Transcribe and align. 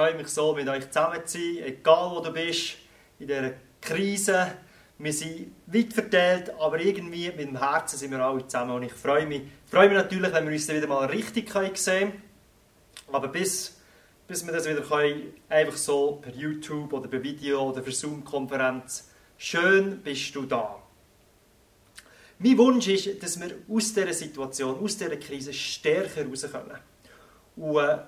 freue 0.00 0.14
mich 0.14 0.28
so, 0.28 0.54
mit 0.54 0.66
euch 0.66 0.90
zusammen 0.90 1.26
zu 1.26 1.36
sein, 1.36 1.58
egal 1.62 2.10
wo 2.10 2.20
du 2.20 2.32
bist, 2.32 2.76
in 3.18 3.26
dieser 3.26 3.52
Krise. 3.82 4.50
Wir 4.96 5.12
sind 5.12 5.52
weit 5.66 5.92
verteilt, 5.92 6.54
aber 6.58 6.80
irgendwie 6.80 7.26
mit 7.26 7.40
dem 7.40 7.58
Herzen 7.58 7.98
sind 7.98 8.10
wir 8.10 8.20
alle 8.20 8.46
zusammen 8.46 8.76
und 8.76 8.84
ich 8.84 8.94
freue 8.94 9.26
mich. 9.26 9.42
Ich 9.42 9.70
freue 9.70 9.88
mich 9.88 9.98
natürlich, 9.98 10.32
wenn 10.32 10.46
wir 10.46 10.54
uns 10.54 10.68
wieder 10.68 10.86
mal 10.86 11.04
richtig 11.04 11.52
sehen 11.52 12.12
können. 12.12 12.22
Aber 13.12 13.28
bis, 13.28 13.78
bis 14.26 14.46
wir 14.46 14.54
das 14.54 14.66
wieder 14.66 14.80
können, 14.80 15.34
einfach 15.50 15.76
so 15.76 16.18
per 16.22 16.32
YouTube 16.32 16.94
oder 16.94 17.06
per 17.06 17.22
Video 17.22 17.68
oder 17.68 17.82
per 17.82 17.92
Zoom-Konferenz, 17.92 19.10
schön 19.36 20.00
bist 20.00 20.34
du 20.34 20.46
da. 20.46 20.78
Mein 22.38 22.56
Wunsch 22.56 22.88
ist, 22.88 23.22
dass 23.22 23.38
wir 23.38 23.50
aus 23.68 23.92
dieser 23.92 24.14
Situation, 24.14 24.82
aus 24.82 24.96
dieser 24.96 25.16
Krise 25.16 25.52
stärker 25.52 26.26
rauskommen. 26.26 26.78
Und 27.54 27.76
äh, 27.76 27.98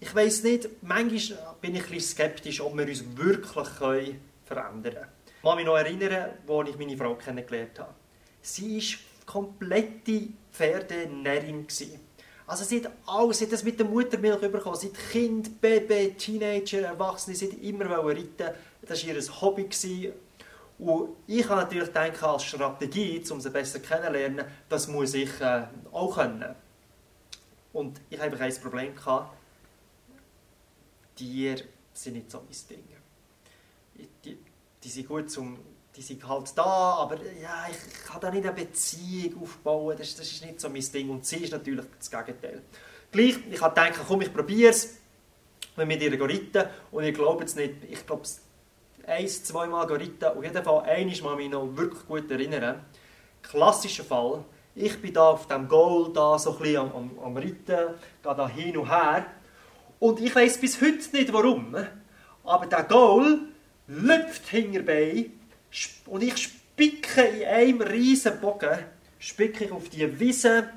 ich 0.00 0.14
weiß 0.14 0.44
nicht, 0.44 0.68
manchmal 0.82 1.56
bin 1.60 1.74
ich 1.74 1.82
bisschen 1.82 2.00
skeptisch, 2.00 2.60
ob 2.60 2.76
wir 2.76 2.86
uns 2.86 3.04
wirklich 3.16 4.16
verändern 4.44 4.94
können. 4.94 5.06
Ich 5.36 5.42
kann 5.42 5.56
mich 5.56 5.66
noch 5.66 5.76
erinnern, 5.76 6.30
als 6.46 6.68
ich 6.68 6.78
meine 6.78 6.96
Frau 6.96 7.14
kennengelernt 7.14 7.78
habe. 7.78 7.94
Sie 8.40 8.78
war 8.78 8.98
komplette 9.26 10.28
Pferdenärin. 10.52 11.66
Also 12.46 12.64
sie 12.64 12.82
hat 12.82 12.92
alles, 13.06 13.38
sie 13.38 13.44
hat 13.44 13.52
das 13.52 13.62
mit 13.62 13.78
der 13.78 13.86
Muttermilch 13.86 14.40
bekommen. 14.40 14.76
Sie 14.76 14.88
hat 14.88 14.96
Kind, 15.10 15.60
Baby, 15.60 16.14
Teenager, 16.16 16.80
Erwachsene, 16.80 17.36
sie 17.36 17.50
hat 17.50 17.58
immer 17.60 17.86
reiten. 17.90 18.54
Das 18.82 19.06
war 19.06 19.14
ihr 19.14 19.40
Hobby. 19.40 19.68
Und 20.78 21.08
ich 21.26 21.48
habe 21.48 21.62
natürlich 21.62 21.88
gedacht, 21.88 22.22
als 22.22 22.44
Strategie, 22.44 23.22
um 23.30 23.40
sie 23.40 23.50
besser 23.50 23.80
kennenzulernen, 23.80 24.44
das 24.68 24.86
muss 24.86 25.12
ich 25.14 25.40
äh, 25.40 25.64
auch 25.90 26.14
können. 26.14 26.54
Und 27.72 28.00
ich 28.08 28.18
habe 28.18 28.38
ein 28.38 28.54
Problem 28.62 28.94
gehabt. 28.94 29.37
Tiere 31.18 31.64
sind 31.92 32.14
nicht 32.14 32.30
so 32.30 32.38
mein 32.38 32.48
Ding. 32.70 32.84
Die, 34.24 34.38
die 34.82 34.88
sind 34.88 35.08
gut 35.08 35.30
zum, 35.30 35.58
die 35.96 36.02
sind 36.02 36.26
halt 36.26 36.56
da, 36.56 36.62
aber 36.62 37.16
ja, 37.16 37.66
ich, 37.68 38.04
kann 38.04 38.20
da 38.20 38.30
nicht 38.30 38.46
eine 38.46 38.54
Beziehung 38.54 39.42
aufbauen, 39.42 39.96
das, 39.98 40.14
das 40.14 40.30
ist 40.30 40.44
nicht 40.44 40.60
so 40.60 40.68
mein 40.68 40.82
Ding. 40.82 41.10
Und 41.10 41.26
sie 41.26 41.38
ist 41.38 41.52
natürlich 41.52 41.84
das 41.98 42.10
Gegenteil. 42.10 42.62
Gleich, 43.10 43.38
ich 43.50 43.60
habe 43.60 43.74
gedacht, 43.74 44.04
komm, 44.06 44.20
ich 44.20 44.32
probiere 44.32 44.70
es, 44.70 44.98
mit 45.76 46.02
ihr 46.02 46.20
reiten 46.20 46.68
und 46.90 47.04
ich 47.04 47.14
glaube 47.14 47.42
jetzt 47.42 47.56
nicht, 47.56 47.74
ich 47.88 48.04
glaube, 48.04 48.22
ein, 49.06 49.28
zwei 49.28 49.66
Mal 49.66 49.86
reiten. 49.86 50.24
Auf 50.24 50.42
jeden 50.42 50.62
Fall 50.62 50.82
einmal 50.82 51.22
mal 51.22 51.36
mich 51.36 51.50
noch 51.50 51.76
wirklich 51.76 52.06
gut 52.06 52.30
erinnern. 52.30 52.84
Klassischer 53.42 54.04
Fall. 54.04 54.44
Ich 54.74 55.00
bin 55.00 55.12
da 55.12 55.30
auf 55.30 55.46
dem 55.46 55.66
Goal 55.66 56.12
da 56.12 56.38
so 56.38 56.52
ein 56.52 56.58
bisschen 56.58 56.76
am, 56.76 56.92
am, 56.94 57.18
am 57.24 57.36
Reiten, 57.36 57.64
gehe 57.64 57.94
da 58.22 58.48
hin 58.48 58.76
und 58.76 58.88
her. 58.88 59.26
Und 59.98 60.20
ich 60.20 60.34
weiß 60.34 60.60
bis 60.60 60.80
heute 60.80 61.16
nicht 61.16 61.32
warum. 61.32 61.74
Aber 62.44 62.66
der 62.66 62.84
Goal 62.84 63.40
läuft 63.86 64.48
hinterbei 64.48 65.26
und 66.06 66.22
ich 66.22 66.36
spicke 66.38 67.22
in 67.22 67.46
einem 67.46 67.80
riesen 67.82 68.40
Bogen 68.40 68.78
spicke 69.18 69.64
ich 69.64 69.72
auf 69.72 69.88
die 69.88 70.18
Wiese. 70.18 70.70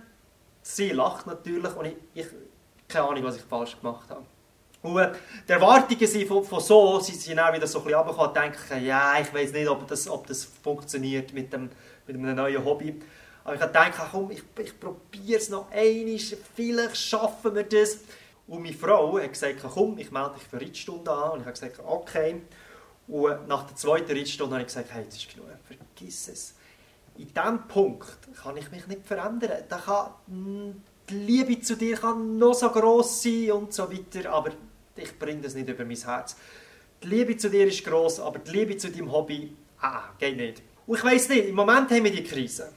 Sie 0.62 0.90
lacht 0.90 1.28
natürlich 1.28 1.76
und 1.76 1.86
ich, 1.86 1.96
ich 2.14 2.28
keine 2.88 3.08
Ahnung, 3.08 3.24
was 3.24 3.38
ich 3.38 3.44
falsch 3.44 3.80
gemacht 3.80 4.10
habe. 4.10 4.26
Und 4.82 4.98
äh, 4.98 5.12
die 5.48 5.52
Erwartungen 5.52 6.08
sind 6.08 6.28
von, 6.28 6.44
von 6.44 6.60
so, 6.60 7.00
sie 7.00 7.14
sind 7.14 7.40
auch 7.40 7.54
wieder 7.54 7.68
so 7.68 7.80
ein 7.80 7.86
bisschen 7.86 8.00
runtergekommen 8.00 8.30
und 8.30 8.36
denken, 8.36 8.86
ja, 8.86 9.20
ich 9.20 9.34
weiß 9.34 9.54
nicht, 9.54 9.68
ob 9.68 9.88
das, 9.88 10.08
ob 10.10 10.28
das 10.28 10.44
funktioniert 10.44 11.34
mit, 11.34 11.54
dem, 11.54 11.70
mit 12.08 12.18
einem 12.18 12.36
neuen 12.36 12.66
Hobby. 12.66 13.00
Aber 13.44 13.56
ich 13.56 13.62
habe 13.62 13.72
gedacht, 13.72 14.10
komm, 14.12 14.32
ich, 14.32 14.44
ich 14.60 14.80
probiere 14.80 15.40
es 15.40 15.50
noch 15.50 15.72
einmal, 15.72 16.20
vielleicht 16.56 16.98
schaffen 16.98 17.56
wir 17.56 17.64
das. 17.64 18.00
Und 18.52 18.64
meine 18.64 18.76
Frau 18.76 19.18
hat 19.18 19.32
gesagt, 19.32 19.64
komm, 19.74 19.98
ich 19.98 20.12
melde 20.12 20.34
dich 20.34 20.44
für 20.44 20.58
eine 20.58 20.66
Reitstunde 20.66 21.10
an. 21.10 21.32
Und 21.32 21.40
ich 21.40 21.46
habe 21.46 21.54
gesagt, 21.54 21.80
okay. 21.88 22.42
Und 23.08 23.48
nach 23.48 23.66
der 23.66 23.78
zweiten 23.78 24.12
Reitstunde 24.12 24.56
habe 24.56 24.64
ich 24.64 24.68
gesagt, 24.68 24.90
hey, 24.92 25.06
das 25.06 25.16
ist 25.16 25.34
genug, 25.34 25.48
vergiss 25.66 26.28
es. 26.28 26.54
In 27.18 27.34
diesem 27.34 27.66
Punkt 27.70 28.06
kann 28.44 28.58
ich 28.58 28.70
mich 28.70 28.86
nicht 28.88 29.06
verändern. 29.06 29.64
Da 29.70 29.78
kann, 29.78 30.08
hm, 30.28 30.84
die 31.10 31.14
Liebe 31.14 31.62
zu 31.62 31.78
dir 31.78 31.96
kann 31.96 32.38
noch 32.38 32.54
so 32.54 32.70
gross 32.72 33.24
sein 33.24 33.54
und 33.54 33.74
so 33.74 33.90
weiter, 33.90 34.30
aber 34.30 34.52
ich 34.98 35.18
bringe 35.18 35.44
das 35.44 35.56
nicht 35.56 35.70
über 35.70 35.86
mein 35.86 35.96
Herz. 35.96 36.36
Die 37.02 37.08
Liebe 37.08 37.38
zu 37.38 37.50
dir 37.50 37.68
ist 37.68 37.86
gross, 37.86 38.20
aber 38.20 38.40
die 38.40 38.52
Liebe 38.52 38.76
zu 38.76 38.92
deinem 38.92 39.14
Hobby, 39.14 39.56
ah, 39.80 40.10
geht 40.20 40.36
nicht. 40.36 40.62
Und 40.86 40.98
ich 40.98 41.04
weiß 41.06 41.30
nicht, 41.30 41.48
im 41.48 41.56
Moment 41.56 41.90
haben 41.90 42.04
wir 42.04 42.12
die 42.12 42.26
Krise. 42.26 42.70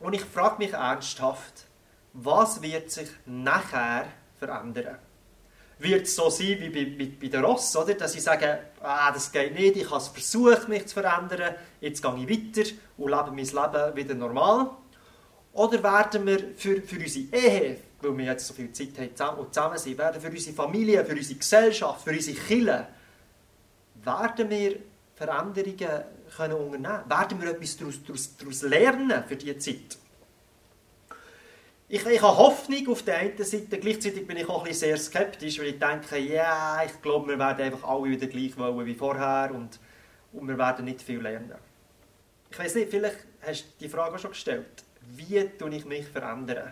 Und 0.00 0.12
ich 0.12 0.22
frage 0.22 0.58
mich 0.58 0.74
ernsthaft, 0.74 1.64
was 2.12 2.60
wird 2.60 2.90
sich 2.90 3.08
nachher 3.24 4.06
verändern? 4.40 4.98
Wird 5.78 6.02
es 6.02 6.16
so 6.16 6.28
sein 6.28 6.58
wie 6.60 6.68
bei, 6.68 6.84
bei, 6.84 7.10
bei 7.20 7.28
den 7.28 7.44
Ross, 7.44 7.74
oder? 7.76 7.94
dass 7.94 8.12
sie 8.12 8.20
sagen, 8.20 8.58
ah, 8.82 9.12
das 9.12 9.30
geht 9.30 9.54
nicht, 9.54 9.76
ich 9.76 9.90
habe 9.90 10.02
versucht, 10.02 10.68
mich 10.68 10.86
zu 10.86 10.94
verändern, 11.00 11.54
jetzt 11.80 12.02
gehe 12.02 12.26
ich 12.26 12.28
weiter 12.28 12.70
und 12.98 13.10
lebe 13.10 13.30
mein 13.30 13.36
Leben 13.36 13.96
wieder 13.96 14.14
normal? 14.14 14.70
Oder 15.52 15.82
werden 15.82 16.26
wir 16.26 16.38
für, 16.56 16.82
für 16.82 16.96
unsere 16.96 17.24
Ehe, 17.34 17.76
weil 18.02 18.18
wir 18.18 18.24
jetzt 18.26 18.46
so 18.46 18.54
viel 18.54 18.72
Zeit 18.72 19.20
haben 19.20 19.38
und 19.38 19.54
zusammen 19.54 19.78
sind, 19.78 19.96
werden 19.96 20.20
für 20.20 20.28
unsere 20.28 20.54
Familie, 20.54 21.04
für 21.04 21.16
unsere 21.16 21.38
Gesellschaft, 21.38 22.02
für 22.04 22.10
unsere 22.10 22.36
Kinder, 22.36 22.88
werden 24.04 24.50
wir 24.50 24.76
Veränderungen 25.14 26.02
können 26.34 26.54
unternehmen 26.54 27.10
Werden 27.10 27.40
wir 27.42 27.50
etwas 27.50 27.76
daraus, 27.76 28.02
daraus, 28.06 28.36
daraus 28.36 28.62
lernen 28.62 29.24
für 29.26 29.36
diese 29.36 29.58
Zeit? 29.58 29.98
Ich, 31.92 32.06
ich 32.06 32.22
habe 32.22 32.36
Hoffnung 32.36 32.88
auf 32.88 33.02
der 33.02 33.18
einen 33.18 33.44
Seite, 33.44 33.80
gleichzeitig 33.80 34.24
bin 34.24 34.36
ich 34.36 34.48
auch 34.48 34.64
ein 34.64 34.72
sehr 34.72 34.96
skeptisch, 34.96 35.58
weil 35.58 35.66
ich 35.66 35.78
denke, 35.80 36.18
ja, 36.18 36.76
yeah, 36.76 36.84
ich 36.84 37.02
glaube, 37.02 37.30
wir 37.30 37.38
werden 37.40 37.62
einfach 37.64 37.82
alle 37.82 38.10
wieder 38.10 38.28
gleich 38.28 38.56
wollen 38.56 38.86
wie 38.86 38.94
vorher 38.94 39.50
und, 39.52 39.80
und 40.32 40.46
wir 40.46 40.56
werden 40.56 40.84
nicht 40.84 41.02
viel 41.02 41.20
lernen. 41.20 41.56
Ich 42.48 42.56
weiß 42.56 42.76
nicht, 42.76 42.90
vielleicht 42.90 43.26
hast 43.44 43.64
du 43.64 43.68
die 43.80 43.88
Frage 43.88 44.14
auch 44.14 44.18
schon 44.20 44.30
gestellt. 44.30 44.84
Wie 45.00 45.48
tue 45.58 45.74
ich 45.74 45.84
mich 45.84 46.06
verändern? 46.06 46.70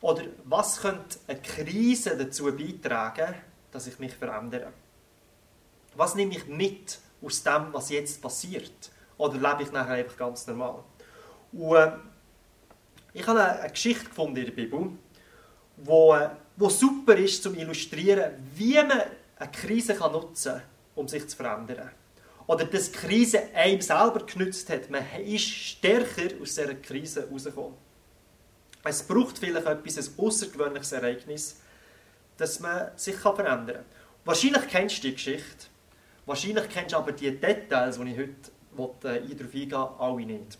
Oder 0.00 0.22
was 0.44 0.80
könnte 0.80 1.18
eine 1.26 1.42
Krise 1.42 2.16
dazu 2.16 2.44
beitragen, 2.44 3.34
dass 3.70 3.86
ich 3.86 3.98
mich 3.98 4.14
verändere? 4.14 4.72
Was 5.94 6.14
nehme 6.14 6.32
ich 6.32 6.46
mit 6.46 7.00
aus 7.20 7.42
dem, 7.42 7.66
was 7.70 7.90
jetzt 7.90 8.22
passiert? 8.22 8.90
Oder 9.18 9.34
lebe 9.34 9.62
ich 9.62 9.72
nachher 9.72 9.96
einfach 9.96 10.16
ganz 10.16 10.46
normal? 10.46 10.84
Und, 11.52 11.76
äh, 11.76 11.92
ich 13.14 13.26
habe 13.26 13.42
eine, 13.42 13.70
Geschichte 13.70 14.06
gefunden 14.06 14.36
in 14.36 14.46
der 14.46 14.52
Bibel, 14.52 14.90
wo, 15.76 16.16
wo 16.56 16.68
super 16.68 17.16
ist, 17.16 17.46
um 17.46 17.54
zu 17.54 17.60
illustrieren, 17.60 18.32
wie 18.54 18.74
man 18.74 19.02
eine 19.38 19.50
Krise 19.52 19.94
kann 19.94 20.12
nutzen 20.12 20.54
kann, 20.54 20.62
um 20.96 21.08
sich 21.08 21.26
zu 21.28 21.36
verändern. 21.36 21.90
Oder 22.46 22.64
dass 22.64 22.90
die 22.90 22.98
Krise 22.98 23.54
einem 23.54 23.80
selber 23.80 24.26
genützt 24.26 24.68
hat. 24.68 24.90
Man 24.90 25.04
ist 25.24 25.46
stärker 25.46 26.34
aus 26.42 26.54
dieser 26.54 26.74
Krise 26.74 27.22
herausgekommen. 27.22 27.74
Es 28.82 29.02
braucht 29.02 29.38
vielleicht 29.38 29.66
etwas, 29.66 29.96
ein 29.96 30.14
außergewöhnliches 30.18 30.92
Ereignis, 30.92 31.56
dass 32.36 32.60
man 32.60 32.90
sich 32.96 33.16
verändern 33.16 33.66
kann. 33.66 33.84
Wahrscheinlich 34.24 34.68
kennst 34.68 34.98
du 34.98 35.08
die 35.08 35.14
Geschichte. 35.14 35.66
Wahrscheinlich 36.26 36.68
kennst 36.68 36.92
du 36.92 36.98
aber 36.98 37.12
die 37.12 37.30
Details, 37.30 37.98
die 37.98 38.10
ich 38.10 38.18
heute 38.18 39.08
äh, 39.08 39.34
darauf 39.34 39.54
eingehen 39.54 39.72
alle 39.98 40.26
nicht. 40.26 40.58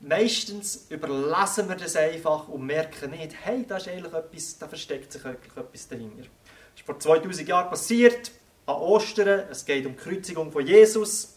Meistens 0.00 0.86
überlassen 0.90 1.68
wir 1.68 1.76
das 1.76 1.96
einfach 1.96 2.48
und 2.48 2.66
merken 2.66 3.12
nicht, 3.12 3.34
hey, 3.42 3.64
da 3.66 3.78
ist 3.78 3.88
eigentlich 3.88 4.12
etwas, 4.12 4.58
da 4.58 4.68
versteckt 4.68 5.12
sich 5.12 5.24
wirklich 5.24 5.56
etwas 5.56 5.88
dahinter. 5.88 6.22
Das 6.22 6.80
ist 6.80 6.86
vor 6.86 6.98
2000 6.98 7.48
Jahren 7.48 7.70
passiert, 7.70 8.30
an 8.66 8.76
Ostern. 8.76 9.44
Es 9.50 9.64
geht 9.64 9.86
um 9.86 9.92
die 9.92 9.98
Kreuzigung 9.98 10.52
von 10.52 10.66
Jesus. 10.66 11.34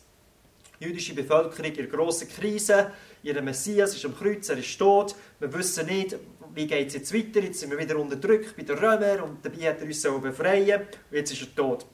Die 0.79 0.85
jüdische 0.85 1.13
Bevölkerung 1.13 1.71
in 1.73 1.89
grossen 1.89 2.27
Krise. 2.27 2.91
Ihr 3.23 3.41
Messias 3.41 3.95
ist 3.95 4.05
am 4.05 4.15
Kreuz, 4.15 4.49
er 4.49 4.57
ist 4.57 4.77
tot. 4.77 5.15
Wir 5.39 5.53
wissen 5.53 5.85
nicht, 5.85 6.17
wie 6.53 6.67
geht 6.67 6.87
es 6.87 6.93
jetzt 6.95 7.13
weiter. 7.13 7.41
Jetzt 7.41 7.59
sind 7.59 7.71
wir 7.71 7.77
wieder 7.77 7.97
unterdrückt 7.97 8.55
bei 8.57 8.63
den 8.63 8.77
Römern 8.77 9.21
und 9.21 9.45
dabei 9.45 9.69
hat 9.69 9.81
er 9.81 9.85
uns 9.87 10.01
befreien. 10.01 10.81
Und 10.81 11.17
jetzt 11.17 11.31
ist 11.31 11.41
er 11.41 11.55
tot. 11.55 11.85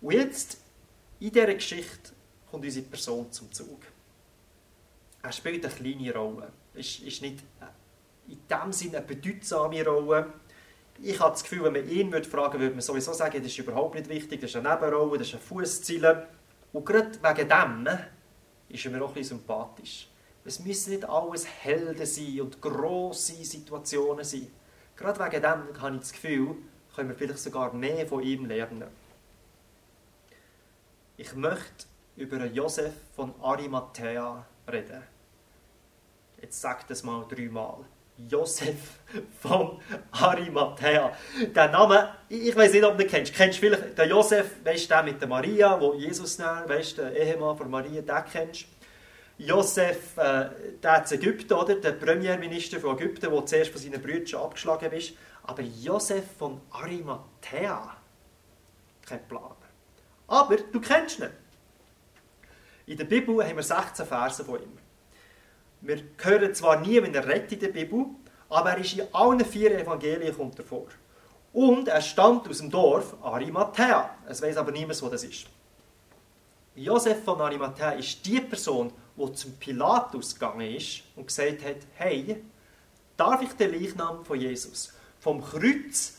Und 0.00 0.12
jetzt, 0.12 0.58
in 1.20 1.30
dieser 1.30 1.54
Geschichte, 1.54 2.12
kommt 2.50 2.64
unsere 2.64 2.86
Person 2.86 3.30
zum 3.30 3.52
Zug. 3.52 3.80
Er 5.22 5.32
spielt 5.32 5.64
eine 5.64 5.74
kleine 5.74 6.14
Rolle. 6.14 6.52
Ist, 6.74 7.00
ist 7.00 7.22
nicht 7.22 7.38
in 8.28 8.38
dem 8.48 8.72
Sinne 8.72 8.98
eine 8.98 9.06
bedeutsame 9.06 9.84
Rolle. 9.84 10.32
Ich 11.00 11.18
habe 11.20 11.30
das 11.30 11.42
Gefühl, 11.42 11.64
wenn 11.64 11.72
man 11.72 11.88
ihn 11.88 12.12
würde 12.12 12.28
fragen 12.28 12.54
würde, 12.54 12.64
würde 12.64 12.74
man 12.74 12.82
sowieso 12.82 13.12
sagen, 13.12 13.38
das 13.38 13.52
ist 13.52 13.58
überhaupt 13.58 13.94
nicht 13.94 14.08
wichtig, 14.08 14.40
das 14.40 14.50
ist 14.50 14.56
eine 14.56 14.68
Nebenrolle, 14.68 15.18
das 15.18 15.28
ist 15.28 15.34
ein 15.34 15.40
Fußziel. 15.40 16.26
Und 16.72 16.86
gerade 16.86 17.18
wegen 17.22 17.48
dem 17.48 17.98
ist 18.68 18.84
er 18.84 18.90
mir 18.90 19.02
auch 19.02 19.08
ein 19.08 19.14
bisschen 19.14 19.38
sympathisch. 19.38 20.08
Es 20.44 20.58
müssen 20.58 20.94
nicht 20.94 21.08
alles 21.08 21.46
Helden 21.46 22.06
sein 22.06 22.40
und 22.40 22.60
grosse 22.60 23.44
Situationen 23.44 24.24
sein. 24.24 24.48
Gerade 24.96 25.24
wegen 25.24 25.42
dem 25.42 25.80
habe 25.80 25.94
ich 25.94 26.00
das 26.00 26.12
Gefühl, 26.12 26.56
können 26.94 27.08
wir 27.08 27.16
vielleicht 27.16 27.38
sogar 27.38 27.72
mehr 27.72 28.06
von 28.06 28.22
ihm 28.22 28.46
lernen. 28.46 28.88
Ich 31.16 31.34
möchte 31.34 31.86
über 32.16 32.44
Josef 32.46 32.92
von 33.14 33.34
Arimathea 33.40 34.44
reden. 34.70 35.02
Jetzt 36.40 36.60
sagt 36.60 36.90
das 36.90 37.02
mal 37.02 37.24
dreimal. 37.28 37.84
Josef 38.28 38.98
von 39.40 39.80
Arimathea. 40.10 41.16
Der 41.54 41.68
Name, 41.68 42.14
ich 42.28 42.54
weiß 42.54 42.72
nicht, 42.72 42.84
ob 42.84 42.96
du 42.96 43.04
ihn 43.04 43.10
kennst. 43.10 43.34
Kennst 43.34 43.58
du 43.58 43.66
vielleicht 43.66 43.98
den 43.98 44.10
Josef, 44.10 44.64
weißt 44.64 44.90
du, 44.90 44.94
den 44.94 45.04
mit 45.06 45.20
der 45.20 45.28
Maria, 45.28 45.80
wo 45.80 45.94
Jesus 45.94 46.38
nahm, 46.38 46.68
weißt 46.68 46.98
du, 46.98 47.02
der 47.02 47.16
Ehemann 47.16 47.56
von 47.56 47.70
Maria, 47.70 48.02
den 48.02 48.24
kennst 48.30 48.66
Josef, 49.38 50.16
äh, 50.18 50.50
der 50.82 50.92
hat 50.92 51.10
Ägypten, 51.10 51.52
oder? 51.54 51.74
Der 51.74 51.92
Premierminister 51.92 52.78
von 52.78 52.96
Ägypten, 52.96 53.30
der 53.30 53.46
zuerst 53.46 53.72
von 53.72 53.80
seinen 53.80 54.00
Brüdern 54.00 54.40
abgeschlagen 54.40 54.92
ist. 54.92 55.14
Aber 55.42 55.62
Josef 55.62 56.24
von 56.38 56.60
Arimathea, 56.70 57.96
kein 59.04 59.26
Plan. 59.26 59.56
Aber 60.28 60.56
du 60.56 60.80
kennst 60.80 61.18
ihn. 61.18 61.30
In 62.86 62.96
der 62.96 63.04
Bibel 63.04 63.44
haben 63.44 63.56
wir 63.56 63.62
16 63.62 64.06
Verse 64.06 64.44
von 64.44 64.60
ihm. 64.60 64.78
Wir 65.80 66.02
hören 66.18 66.54
zwar 66.54 66.80
nie, 66.80 67.00
wenn 67.02 67.14
er 67.14 67.26
redet 67.26 67.52
in 67.52 67.60
der 67.60 67.68
Bibel, 67.68 68.06
aber 68.48 68.70
er 68.70 68.78
ist 68.78 68.94
in 68.94 69.06
allen 69.12 69.44
vier 69.44 69.78
Evangelien 69.78 70.36
kommt 70.36 70.58
er 70.58 70.64
vor. 70.64 70.86
Und 71.52 71.88
er 71.88 72.00
stammt 72.00 72.48
aus 72.48 72.58
dem 72.58 72.70
Dorf 72.70 73.14
Arimathea. 73.22 74.10
Es 74.26 74.42
weiß 74.42 74.56
aber 74.56 74.72
niemand, 74.72 75.00
wo 75.02 75.08
das 75.08 75.24
ist. 75.24 75.46
Josef 76.74 77.22
von 77.24 77.40
Arimathea 77.40 77.90
ist 77.92 78.24
die 78.24 78.40
Person, 78.40 78.92
die 79.16 79.32
zum 79.34 79.52
Pilatus 79.56 80.34
gegangen 80.34 80.74
ist 80.74 81.02
und 81.16 81.26
gesagt 81.26 81.64
hat, 81.64 81.76
hey, 81.96 82.42
darf 83.16 83.42
ich 83.42 83.52
den 83.52 83.72
Leichnam 83.72 84.24
von 84.24 84.40
Jesus 84.40 84.92
vom 85.20 85.42
Kreuz 85.42 86.14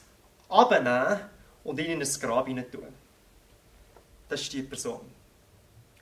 abnehmen 0.48 1.19
und 1.63 1.80
ihn 1.80 1.92
in 1.92 2.01
ein 2.01 2.19
Grab 2.21 2.48
hinein 2.48 2.71
tun? 2.71 2.94
Das 4.30 4.42
ist 4.42 4.54
die 4.54 4.62
Person. 4.62 5.12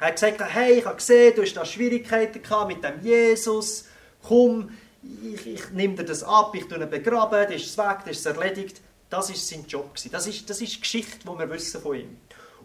Er 0.01 0.07
hat 0.07 0.15
gesagt, 0.15 0.42
hey, 0.42 0.80
ich 0.80 0.86
habe 0.86 0.95
gesehen, 0.95 1.36
du 1.36 1.44
hast 1.44 1.53
da 1.53 1.63
Schwierigkeiten 1.63 2.42
gehabt 2.42 2.69
mit 2.69 2.83
dem 2.83 3.00
Jesus. 3.01 3.86
Komm, 4.24 4.71
ich, 5.03 5.45
ich 5.45 5.69
nehme 5.69 5.94
dir 5.94 6.06
das 6.06 6.24
ab, 6.24 6.56
ich 6.56 6.68
tue 6.68 6.80
ihn 6.80 6.89
begraben, 6.89 7.45
das 7.48 7.62
ist 7.62 7.77
weg, 7.77 8.00
das 8.07 8.18
ist 8.18 8.25
erledigt. 8.25 8.81
Das 9.12 9.30
war 9.30 9.36
sein 9.36 9.63
Job. 9.68 9.92
Das 10.12 10.25
ist, 10.25 10.50
das 10.50 10.59
ist 10.59 10.74
die 10.74 10.81
Geschichte, 10.81 11.19
die 11.19 11.27
wir 11.27 11.48
wissen 11.51 11.80
von 11.80 11.95
ihm. 11.95 12.18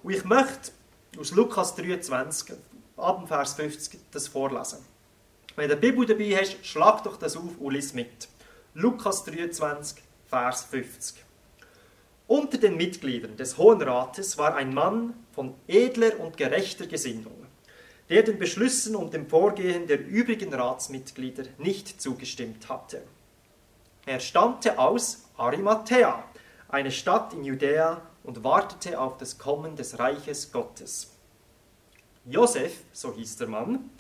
Und 0.02 0.14
ich 0.14 0.24
möchte 0.24 0.72
aus 1.18 1.32
Lukas 1.32 1.74
23, 1.74 2.56
ab 2.96 3.28
Vers 3.28 3.52
50, 3.52 4.00
das 4.10 4.28
vorlesen. 4.28 4.78
Wenn 5.56 5.68
du 5.68 5.76
die 5.76 5.90
Bibel 5.90 6.06
dabei 6.06 6.38
hast, 6.40 6.64
schlag 6.64 7.04
doch 7.04 7.18
das 7.18 7.36
auf 7.36 7.58
und 7.58 7.74
lies 7.74 7.92
mit. 7.92 8.28
Lukas 8.72 9.24
23, 9.24 10.02
Vers 10.26 10.64
50. 10.64 11.25
Unter 12.28 12.58
den 12.58 12.76
Mitgliedern 12.76 13.36
des 13.36 13.56
Hohen 13.56 13.80
Rates 13.82 14.36
war 14.36 14.56
ein 14.56 14.74
Mann 14.74 15.14
von 15.32 15.54
edler 15.68 16.18
und 16.18 16.36
gerechter 16.36 16.88
Gesinnung, 16.88 17.46
der 18.08 18.24
den 18.24 18.38
Beschlüssen 18.38 18.96
und 18.96 19.14
dem 19.14 19.28
Vorgehen 19.28 19.86
der 19.86 20.04
übrigen 20.04 20.52
Ratsmitglieder 20.52 21.44
nicht 21.58 22.00
zugestimmt 22.00 22.68
hatte. 22.68 23.02
Er 24.06 24.18
stammte 24.18 24.78
aus 24.78 25.28
Arimathea, 25.36 26.24
eine 26.68 26.90
Stadt 26.90 27.32
in 27.32 27.44
Judäa, 27.44 28.02
und 28.24 28.42
wartete 28.42 29.00
auf 29.00 29.18
das 29.18 29.38
Kommen 29.38 29.76
des 29.76 30.00
Reiches 30.00 30.50
Gottes. 30.50 31.12
Josef, 32.24 32.82
so 32.92 33.14
hieß 33.14 33.36
der 33.36 33.46
Mann, 33.46 33.90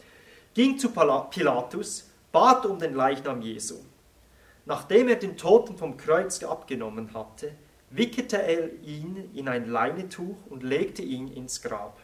ging 0.52 0.76
zu 0.78 0.90
Pilatus, 0.90 2.10
bat 2.32 2.66
um 2.66 2.80
den 2.80 2.94
Leichnam 2.94 3.40
Jesu. 3.40 3.76
Nachdem 4.64 5.06
er 5.06 5.14
den 5.14 5.36
Toten 5.36 5.78
vom 5.78 5.96
Kreuz 5.96 6.42
abgenommen 6.42 7.14
hatte, 7.14 7.52
wickelte 7.90 8.42
er 8.42 8.72
ihn 8.82 9.30
in 9.34 9.48
ein 9.48 9.68
Leinetuch 9.68 10.36
und 10.50 10.62
legte 10.62 11.02
ihn 11.02 11.28
ins 11.28 11.62
Grab, 11.62 11.98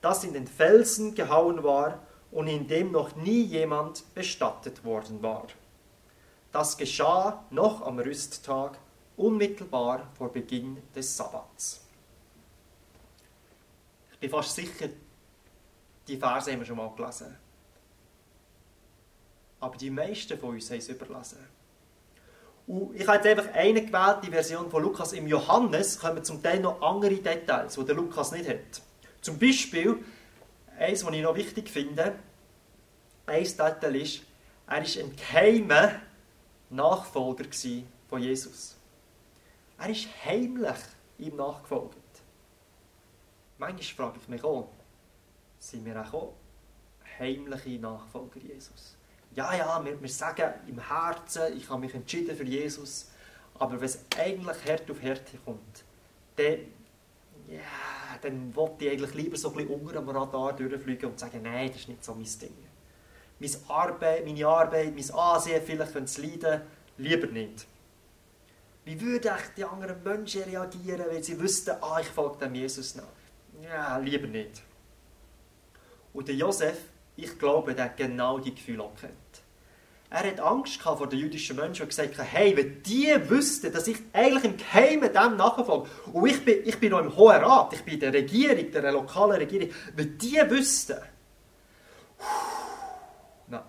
das 0.00 0.24
in 0.24 0.32
den 0.32 0.46
Felsen 0.46 1.14
gehauen 1.14 1.62
war 1.62 2.02
und 2.30 2.48
in 2.48 2.66
dem 2.66 2.90
noch 2.92 3.14
nie 3.16 3.42
jemand 3.42 4.14
bestattet 4.14 4.84
worden 4.84 5.22
war. 5.22 5.46
Das 6.50 6.76
geschah 6.76 7.44
noch 7.50 7.82
am 7.82 7.98
Rüsttag, 7.98 8.78
unmittelbar 9.16 10.10
vor 10.14 10.32
Beginn 10.32 10.82
des 10.94 11.16
Sabbats. 11.16 11.80
Ich 14.12 14.18
bin 14.18 14.30
fast 14.30 14.54
sicher, 14.54 14.88
die 16.06 16.16
Verse 16.16 16.50
haben 16.50 16.60
wir 16.60 16.66
schon 16.66 16.76
mal 16.76 16.92
gelesen. 16.94 17.36
Aber 19.60 19.76
die 19.76 19.90
meisten 19.90 20.38
von 20.38 20.50
uns 20.50 20.70
haben 20.70 20.78
es 20.78 20.88
überlassen. 20.88 21.38
Und 22.66 22.94
ich 22.94 23.06
habe 23.06 23.16
jetzt 23.16 23.26
einfach 23.26 23.54
eine 23.54 23.84
gewählt, 23.84 24.18
die 24.24 24.30
Version 24.30 24.70
von 24.70 24.82
Lukas. 24.82 25.12
Im 25.12 25.26
Johannes 25.26 25.98
kommen 25.98 26.22
zum 26.24 26.42
Teil 26.42 26.60
noch 26.60 26.80
andere 26.80 27.16
Details, 27.16 27.74
die 27.74 27.84
der 27.84 27.94
Lukas 27.94 28.32
nicht 28.32 28.48
hat. 28.48 28.82
Zum 29.20 29.38
Beispiel, 29.38 29.98
eines, 30.78 31.04
was 31.04 31.12
ich 31.12 31.22
noch 31.22 31.34
wichtig 31.34 31.68
finde, 31.68 32.14
ein 33.26 33.44
Detail 33.44 33.96
ist, 33.96 34.22
er 34.66 34.76
war 34.76 35.02
ein 35.02 35.16
geheimer 35.16 35.92
Nachfolger 36.70 37.44
von 38.08 38.22
Jesus. 38.22 38.76
Er 39.78 39.88
ist 39.90 40.08
heimlich 40.24 40.76
ihm 41.18 41.36
nachgefolgt. 41.36 41.96
Manchmal 43.58 43.82
frage 43.82 44.18
ich 44.22 44.28
mich 44.28 44.44
auch, 44.44 44.68
sind 45.58 45.84
wir 45.84 46.00
auch 46.00 46.32
heimliche 47.18 47.78
Nachfolger 47.78 48.40
Jesus? 48.40 48.96
Ja, 49.34 49.54
ja, 49.54 49.84
wir, 49.84 50.00
wir 50.00 50.08
sagen 50.08 50.52
im 50.66 50.78
Herzen, 50.78 51.56
ich 51.56 51.68
habe 51.68 51.80
mich 51.80 51.94
entschieden 51.94 52.36
für 52.36 52.44
Jesus, 52.44 53.10
aber 53.58 53.80
wenn 53.80 53.86
es 53.86 54.04
eigentlich 54.18 54.64
Herd 54.64 54.90
auf 54.90 55.00
Herd 55.00 55.22
kommt, 55.44 55.84
dann, 56.36 56.58
ja, 57.48 58.18
dann 58.20 58.54
wollte 58.54 58.84
ich 58.84 58.92
eigentlich 58.92 59.14
lieber 59.14 59.36
so 59.36 59.50
ein 59.50 59.56
bisschen 59.56 59.80
unter 59.80 60.00
dem 60.00 60.08
Radar 60.08 60.52
durchfliegen 60.54 61.10
und 61.10 61.18
sagen, 61.18 61.42
nein, 61.42 61.68
das 61.68 61.78
ist 61.78 61.88
nicht 61.88 62.04
so 62.04 62.14
mein 62.14 62.24
Ding. 62.24 62.56
Meine 63.38 63.56
Arbeit, 63.68 64.24
meine 64.24 64.46
Arbeit, 64.46 64.94
mein 64.94 65.10
Ansehen, 65.10 65.62
vielleicht 65.64 65.92
können 65.92 66.06
sie 66.06 66.26
leiden, 66.26 66.62
lieber 66.98 67.26
nicht. 67.26 67.66
Wie 68.84 69.00
würden 69.00 69.32
die 69.56 69.64
anderen 69.64 70.02
Menschen 70.02 70.42
reagieren, 70.42 71.06
wenn 71.08 71.22
sie 71.22 71.38
wüssten, 71.38 71.76
ah, 71.80 71.98
ich 72.00 72.08
folge 72.08 72.38
dem 72.38 72.54
Jesus 72.54 72.96
nach? 72.96 73.04
Ja, 73.62 73.96
lieber 73.98 74.26
nicht. 74.26 74.62
Und 76.12 76.26
der 76.26 76.34
Josef, 76.34 76.78
ich 77.16 77.38
glaube, 77.38 77.74
der 77.74 77.86
hat 77.86 77.96
genau 77.96 78.38
die 78.38 78.54
Gefühle 78.54 78.82
auch. 78.82 78.92
Er 80.14 80.28
hat 80.28 80.40
Angst 80.40 80.82
vor 80.82 81.08
den 81.08 81.20
jüdischen 81.20 81.56
Menschen 81.56 81.84
und 81.84 81.88
gesagt, 81.88 82.14
hey, 82.18 82.54
wenn 82.54 82.82
die 82.82 83.08
wüssten, 83.30 83.72
dass 83.72 83.88
ich 83.88 83.96
eigentlich 84.12 84.44
im 84.44 84.56
Geheimen 84.58 85.10
dem 85.10 85.38
nachfolge, 85.38 85.88
und 86.12 86.26
ich 86.26 86.44
bin, 86.44 86.58
ich 86.66 86.78
bin 86.78 86.90
noch 86.90 86.98
im 86.98 87.16
Hohen 87.16 87.42
Rat, 87.42 87.72
ich 87.72 87.82
bin 87.82 87.98
der 87.98 88.12
Regierung, 88.12 88.70
der 88.70 88.92
lokalen 88.92 89.38
Regierung, 89.38 89.70
wenn 89.96 90.18
die 90.18 90.38
wüssten, 90.50 90.98
nein. 93.46 93.62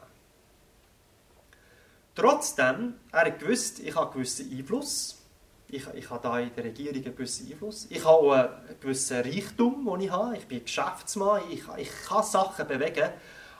Trotzdem, 2.14 2.96
er 3.14 3.22
hat 3.22 3.40
gewusst, 3.40 3.80
ich 3.80 3.96
habe 3.96 4.12
gewissen 4.12 4.52
Einfluss. 4.52 5.24
Ich, 5.70 5.88
ich 5.94 6.10
habe 6.10 6.22
da 6.22 6.40
in 6.40 6.54
der 6.54 6.66
Regierung 6.66 7.06
einen 7.06 7.16
gewissen 7.16 7.50
Einfluss. 7.50 7.88
Ich 7.90 8.04
habe 8.04 8.18
auch 8.18 8.32
einen 8.34 8.80
gewissen 8.82 9.22
Reichtum, 9.22 9.86
den 9.86 10.02
ich 10.02 10.12
habe. 10.12 10.36
Ich 10.36 10.46
bin 10.46 10.62
Geschäftsmann, 10.62 11.42
ich, 11.50 11.64
ich 11.78 11.90
kann 12.06 12.22
Sachen 12.22 12.68
bewegen. 12.68 13.12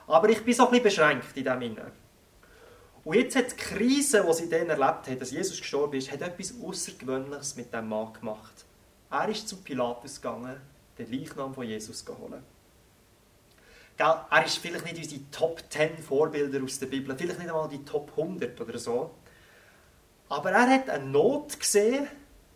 Aber 0.06 0.28
ich 0.28 0.44
bin 0.44 0.52
so 0.52 0.66
ein 0.66 0.70
bisschen 0.70 0.84
beschränkt 0.84 1.34
in 1.34 1.44
dem 1.44 1.60
Sinne. 1.60 2.03
Und 3.04 3.16
jetzt 3.16 3.36
hat 3.36 3.52
die 3.52 3.56
Krise, 3.56 4.24
die 4.26 4.32
sie 4.32 4.48
dann 4.48 4.70
erlebt 4.70 5.06
haben, 5.06 5.18
dass 5.18 5.30
Jesus 5.30 5.58
gestorben 5.58 5.96
ist, 5.96 6.10
hat 6.10 6.22
etwas 6.22 6.54
Außergewöhnliches 6.62 7.56
mit 7.56 7.72
dem 7.72 7.88
Mann 7.88 8.14
gemacht. 8.14 8.64
Er 9.10 9.28
ist 9.28 9.46
zum 9.46 9.62
Pilatus 9.62 10.20
gegangen, 10.20 10.56
den 10.98 11.12
Leichnam 11.12 11.54
von 11.54 11.66
Jesus 11.66 12.04
zu 12.04 12.16
holen. 12.16 12.42
Er 13.96 14.44
ist 14.44 14.58
vielleicht 14.58 14.84
nicht 14.86 14.96
unsere 14.96 15.30
Top 15.30 15.62
10 15.68 15.98
Vorbilder 15.98 16.62
aus 16.64 16.78
der 16.78 16.86
Bibel, 16.86 17.14
vielleicht 17.16 17.38
nicht 17.38 17.48
einmal 17.48 17.68
die 17.68 17.84
Top 17.84 18.10
100 18.16 18.60
oder 18.60 18.78
so. 18.78 19.14
Aber 20.28 20.50
er 20.50 20.68
hat 20.68 20.88
eine 20.90 21.04
Not 21.04 21.60
gesehen 21.60 22.08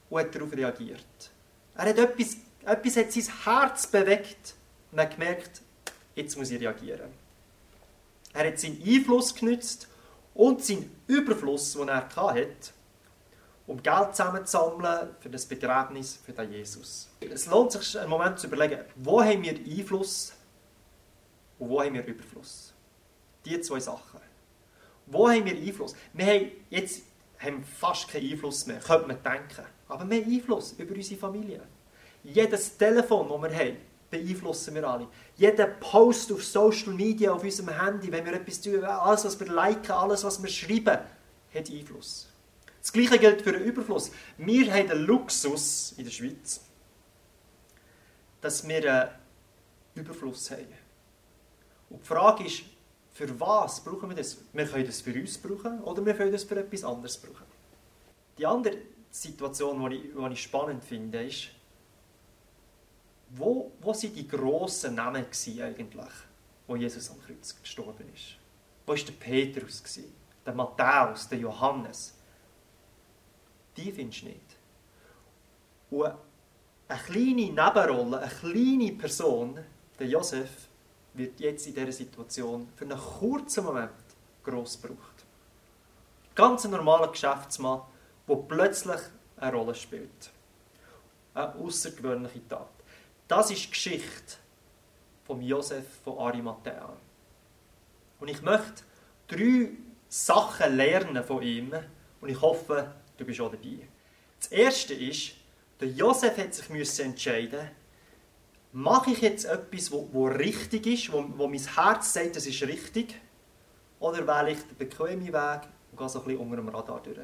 und 0.08 0.20
hat 0.20 0.34
darauf 0.34 0.52
reagiert. 0.52 1.30
Er 1.76 1.90
hat 1.90 1.98
etwas, 1.98 2.38
etwas 2.64 2.96
hat 2.96 3.12
sein 3.12 3.44
Herz 3.44 3.86
bewegt 3.86 4.54
und 4.90 4.98
hat 4.98 5.12
gemerkt, 5.12 5.60
jetzt 6.16 6.36
muss 6.36 6.50
ich 6.50 6.60
reagieren. 6.60 7.10
Er 8.32 8.48
hat 8.48 8.58
seinen 8.58 8.82
Einfluss 8.82 9.34
genützt 9.34 9.88
und 10.38 10.64
seinen 10.64 10.88
Überfluss, 11.08 11.72
den 11.72 11.88
er 11.88 12.08
hatte, 12.14 12.70
um 13.66 13.82
Geld 13.82 14.14
zusammenzusammeln 14.14 15.08
für 15.18 15.28
das 15.28 15.44
Begräbnis 15.44 16.20
für 16.24 16.32
den 16.32 16.52
Jesus. 16.52 17.10
Es 17.20 17.46
lohnt 17.46 17.72
sich 17.72 17.98
einen 17.98 18.08
Moment 18.08 18.38
zu 18.38 18.46
überlegen, 18.46 18.80
wo 18.94 19.20
haben 19.20 19.42
wir 19.42 19.54
Einfluss 19.54 20.32
und 21.58 21.68
wo 21.68 21.82
haben 21.82 21.92
wir 21.92 22.06
Überfluss? 22.06 22.72
Die 23.44 23.60
zwei 23.60 23.80
Sachen. 23.80 24.20
Wo 25.06 25.28
haben 25.28 25.44
wir 25.44 25.56
Einfluss? 25.56 25.96
Wir 26.12 26.26
haben 26.26 26.52
jetzt 26.70 27.02
haben 27.40 27.64
fast 27.64 28.08
keinen 28.08 28.30
Einfluss 28.30 28.64
mehr, 28.66 28.78
könnte 28.78 29.08
man 29.08 29.20
denken. 29.20 29.66
Aber 29.88 30.08
wir 30.08 30.22
haben 30.22 30.32
Einfluss 30.32 30.72
über 30.78 30.94
unsere 30.94 31.20
Familie. 31.20 31.62
Jedes 32.22 32.76
Telefon, 32.76 33.28
das 33.28 33.50
wir 33.50 33.58
haben, 33.58 33.76
beeinflussen 34.10 34.74
wir 34.74 34.88
alle. 34.88 35.08
Jeder 35.36 35.66
Post 35.66 36.32
auf 36.32 36.44
Social 36.44 36.92
Media, 36.94 37.32
auf 37.32 37.42
unserem 37.42 37.68
Handy, 37.68 38.10
wenn 38.10 38.24
wir 38.24 38.34
etwas 38.34 38.60
tun, 38.60 38.82
alles, 38.84 39.24
was 39.24 39.38
wir 39.38 39.52
liken, 39.52 39.92
alles, 39.92 40.24
was 40.24 40.42
wir 40.42 40.48
schreiben, 40.50 40.98
hat 41.54 41.70
Einfluss. 41.70 42.28
Das 42.80 42.92
Gleiche 42.92 43.18
gilt 43.18 43.42
für 43.42 43.52
den 43.52 43.62
Überfluss. 43.62 44.10
Wir 44.36 44.72
haben 44.72 44.88
den 44.88 45.04
Luxus 45.04 45.94
in 45.96 46.04
der 46.04 46.10
Schweiz, 46.10 46.60
dass 48.40 48.66
wir 48.66 48.76
einen 48.76 49.10
Überfluss 49.94 50.50
haben. 50.50 50.66
Und 51.90 52.02
die 52.02 52.06
Frage 52.06 52.44
ist, 52.44 52.62
Für 53.18 53.40
was 53.40 53.80
brauchen 53.80 54.10
wir 54.10 54.14
das? 54.14 54.38
Wir 54.52 54.64
können 54.64 54.86
das 54.86 55.00
für 55.00 55.12
uns 55.12 55.36
brauchen 55.38 55.82
oder 55.82 56.06
wir 56.06 56.14
können 56.14 56.30
das 56.30 56.44
für 56.44 56.54
etwas 56.54 56.84
anderes 56.84 57.18
brauchen. 57.18 57.44
Die 58.38 58.46
andere 58.46 58.76
Situation, 59.10 59.90
die 59.90 59.96
ich, 59.96 60.02
die 60.14 60.32
ich 60.34 60.40
spannend 60.40 60.84
finde, 60.84 61.24
ist, 61.24 61.48
wo, 63.30 63.72
wo 63.80 63.92
sind 63.92 64.16
die 64.16 64.26
grossen 64.26 64.94
Namen 64.94 65.24
eigentlich, 65.26 66.12
wo 66.66 66.76
Jesus 66.76 67.10
am 67.10 67.20
Kreuz 67.20 67.54
gestorben 67.60 68.04
ist? 68.14 68.36
Wo 68.86 68.92
war 68.92 68.98
der 68.98 69.12
Petrus, 69.12 69.82
der 70.44 70.54
Matthäus, 70.54 71.28
der 71.28 71.38
Johannes? 71.38 72.14
Die 73.76 73.92
findest 73.92 74.22
du 74.22 74.26
nicht. 74.26 74.56
Und 75.90 76.12
eine 76.88 77.00
kleine 77.00 77.52
Nebenrolle, 77.52 78.20
eine 78.20 78.30
kleine 78.30 78.92
Person, 78.92 79.58
der 79.98 80.06
Josef, 80.06 80.68
wird 81.14 81.38
jetzt 81.40 81.66
in 81.66 81.74
dieser 81.74 81.92
Situation 81.92 82.68
für 82.76 82.84
einen 82.84 82.98
kurzen 82.98 83.64
Moment 83.64 83.90
gross 84.42 84.80
gebraucht. 84.80 85.24
Ganz 86.34 86.64
ein 86.64 86.70
normaler 86.70 87.08
Geschäftsmann, 87.08 87.82
der 88.28 88.36
plötzlich 88.36 89.00
eine 89.36 89.52
Rolle 89.56 89.74
spielt. 89.74 90.30
Eine 91.34 91.54
außergewöhnliche 91.56 92.46
Tat. 92.48 92.77
Das 93.28 93.50
ist 93.50 93.64
die 93.64 93.70
Geschichte 93.70 94.36
von 95.24 95.42
Josef 95.42 95.84
von 96.02 96.18
Arimathea. 96.18 96.88
Und 98.18 98.28
ich 98.28 98.42
möchte 98.42 98.82
drei 99.28 99.70
Sachen 100.08 100.76
lernen 100.76 101.22
von 101.22 101.42
ihm 101.42 101.72
und 102.20 102.28
ich 102.28 102.40
hoffe, 102.40 102.94
du 103.18 103.24
bist 103.24 103.40
auch 103.40 103.50
dabei. 103.50 103.86
Das 104.40 104.50
erste 104.50 104.94
ist, 104.94 105.32
der 105.80 105.88
Josef 105.88 106.36
hat 106.38 106.54
sich 106.54 107.00
entscheiden 107.00 107.70
mache 108.72 109.10
ich 109.10 109.20
jetzt 109.20 109.44
etwas, 109.44 109.90
wo, 109.90 110.08
wo 110.12 110.26
richtig 110.26 110.86
ist, 110.86 111.12
wo, 111.12 111.24
wo 111.36 111.48
mein 111.48 111.60
Herz 111.60 112.12
sagt, 112.12 112.36
das 112.36 112.46
ist 112.46 112.62
richtig, 112.62 113.14
oder 114.00 114.26
wähle 114.26 114.52
ich 114.52 114.58
den 114.62 114.76
bequemen 114.76 115.26
Weg 115.26 115.60
und 115.90 115.98
gehe 115.98 116.08
so 116.08 116.20
ein 116.20 116.24
bisschen 116.26 116.40
unter 116.40 116.56
dem 116.56 116.68
Radar 116.68 117.02
durch. 117.02 117.18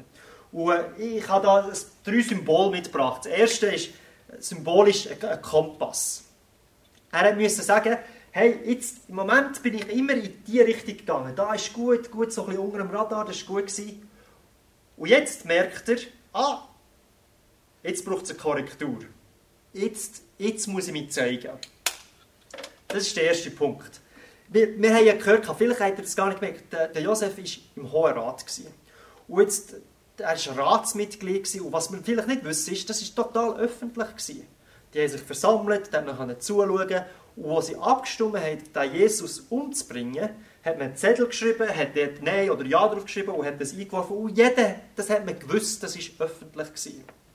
Und 0.51 0.99
ich 0.99 1.27
habe 1.27 1.45
da 1.45 1.71
drei 2.03 2.21
Symbole 2.21 2.71
mitgebracht. 2.71 3.25
Das 3.25 3.31
erste 3.31 3.67
ist 3.67 3.89
symbolisch 4.39 5.07
ein 5.07 5.41
Kompass. 5.41 6.23
Er 7.11 7.35
musste 7.35 7.63
sagen, 7.63 7.97
hey, 8.31 8.59
jetzt, 8.65 9.07
im 9.07 9.15
Moment 9.15 9.63
bin 9.63 9.75
ich 9.75 9.87
immer 9.89 10.13
in 10.13 10.43
diese 10.45 10.65
Richtung 10.65 10.97
gegangen. 10.97 11.35
Da 11.35 11.53
ist 11.53 11.71
gut, 11.71 12.11
gut, 12.11 12.33
so 12.33 12.41
ein 12.41 12.47
bisschen 12.47 12.63
unter 12.65 12.79
dem 12.79 12.89
Radar, 12.89 13.25
das 13.25 13.47
war 13.47 13.61
gut. 13.61 13.71
Und 14.97 15.09
jetzt 15.09 15.45
merkt 15.45 15.87
er, 15.89 15.97
ah, 16.33 16.67
jetzt 17.83 18.03
braucht 18.03 18.23
es 18.23 18.31
eine 18.31 18.39
Korrektur. 18.39 18.99
Jetzt, 19.73 20.21
jetzt 20.37 20.67
muss 20.67 20.87
ich 20.87 20.93
mich 20.93 21.11
zeigen. 21.11 21.51
Das 22.87 23.07
ist 23.07 23.15
der 23.15 23.23
erste 23.25 23.51
Punkt. 23.51 24.01
Wir, 24.49 24.79
wir 24.79 24.93
haben 24.93 25.05
ja 25.05 25.13
gehört, 25.13 25.45
vielleicht 25.57 25.79
habt 25.79 25.97
ihr 25.97 26.03
das 26.03 26.15
gar 26.15 26.27
nicht 26.27 26.39
gemerkt, 26.39 26.71
der, 26.71 26.89
der 26.89 27.01
Josef 27.01 27.37
war 27.37 27.43
im 27.75 27.91
Hohen 27.91 28.13
Rat. 28.13 28.45
Gewesen. 28.45 28.73
Und 29.27 29.41
jetzt, 29.41 29.75
er 30.17 30.55
war 30.55 30.57
Ratsmitglied 30.57 31.61
und 31.61 31.73
was 31.73 31.89
man 31.89 32.03
vielleicht 32.03 32.27
nicht 32.27 32.43
wissen, 32.43 32.73
ist, 32.73 32.89
das 32.89 33.17
war 33.17 33.25
total 33.25 33.57
öffentlich. 33.59 34.07
Die 34.93 35.01
haben 35.01 35.09
sich 35.09 35.21
versammelt, 35.21 35.93
dann 35.93 36.05
konnten 36.15 36.39
zuschauen 36.39 37.05
und 37.35 37.51
als 37.51 37.67
sie 37.67 37.75
abgestimmt 37.75 38.37
haben, 38.37 38.61
den 38.73 38.93
Jesus 38.93 39.41
umzubringen, 39.49 40.29
hat 40.63 40.77
man 40.77 40.87
einen 40.87 40.95
Zettel 40.95 41.27
geschrieben, 41.27 41.67
hat 41.67 41.95
dort 41.95 42.21
Nein 42.21 42.49
oder 42.49 42.65
Ja 42.65 42.87
drauf 42.87 43.05
geschrieben 43.05 43.31
und 43.31 43.45
hat 43.45 43.59
das 43.59 43.73
eingeworfen. 43.73 44.15
Und 44.15 44.37
jeder, 44.37 44.75
das 44.95 45.09
hat 45.09 45.25
man 45.25 45.37
gewusst, 45.37 45.83
das 45.83 45.95
war 45.97 46.25
öffentlich. 46.27 46.67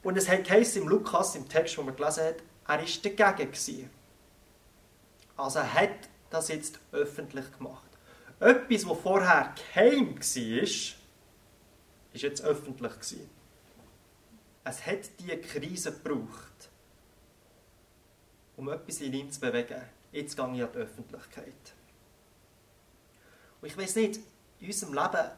Und 0.02 0.16
es 0.16 0.28
heisst 0.28 0.76
im 0.76 0.88
Lukas, 0.88 1.37
im 1.37 1.49
Text, 1.49 1.76
den 1.76 1.84
man 1.84 1.94
gelesen 1.94 2.25
hat, 2.25 2.37
er 2.66 2.78
war 2.78 3.34
dagegen. 3.34 3.90
Also 5.37 5.58
er 5.58 5.75
hat 5.75 5.90
das 6.30 6.49
jetzt 6.49 6.78
öffentlich 6.92 7.44
gemacht. 7.58 7.84
Etwas, 8.40 8.88
was 8.88 8.99
vorher 8.99 9.54
geheim 9.75 10.16
war, 10.16 10.68
ist 12.12 12.23
jetzt 12.23 12.43
öffentlich. 12.43 12.93
Gewesen. 12.93 13.31
Es 14.64 14.87
hat 14.87 15.11
diese 15.19 15.38
Krise 15.38 15.93
gebraucht, 15.93 16.71
um 18.57 18.69
etwas 18.69 19.00
in 19.00 19.12
ihm 19.12 19.31
zu 19.31 19.40
bewegen. 19.40 19.83
Jetzt 20.12 20.37
gehe 20.37 20.45
ich 20.45 20.62
an 20.62 20.73
die 20.73 20.79
Öffentlichkeit. 20.79 21.75
Und 23.61 23.69
ich 23.69 23.76
weiß 23.76 23.97
nicht, 23.97 24.21
in 24.61 24.67
unserem 24.67 24.95
Leben 24.95 25.31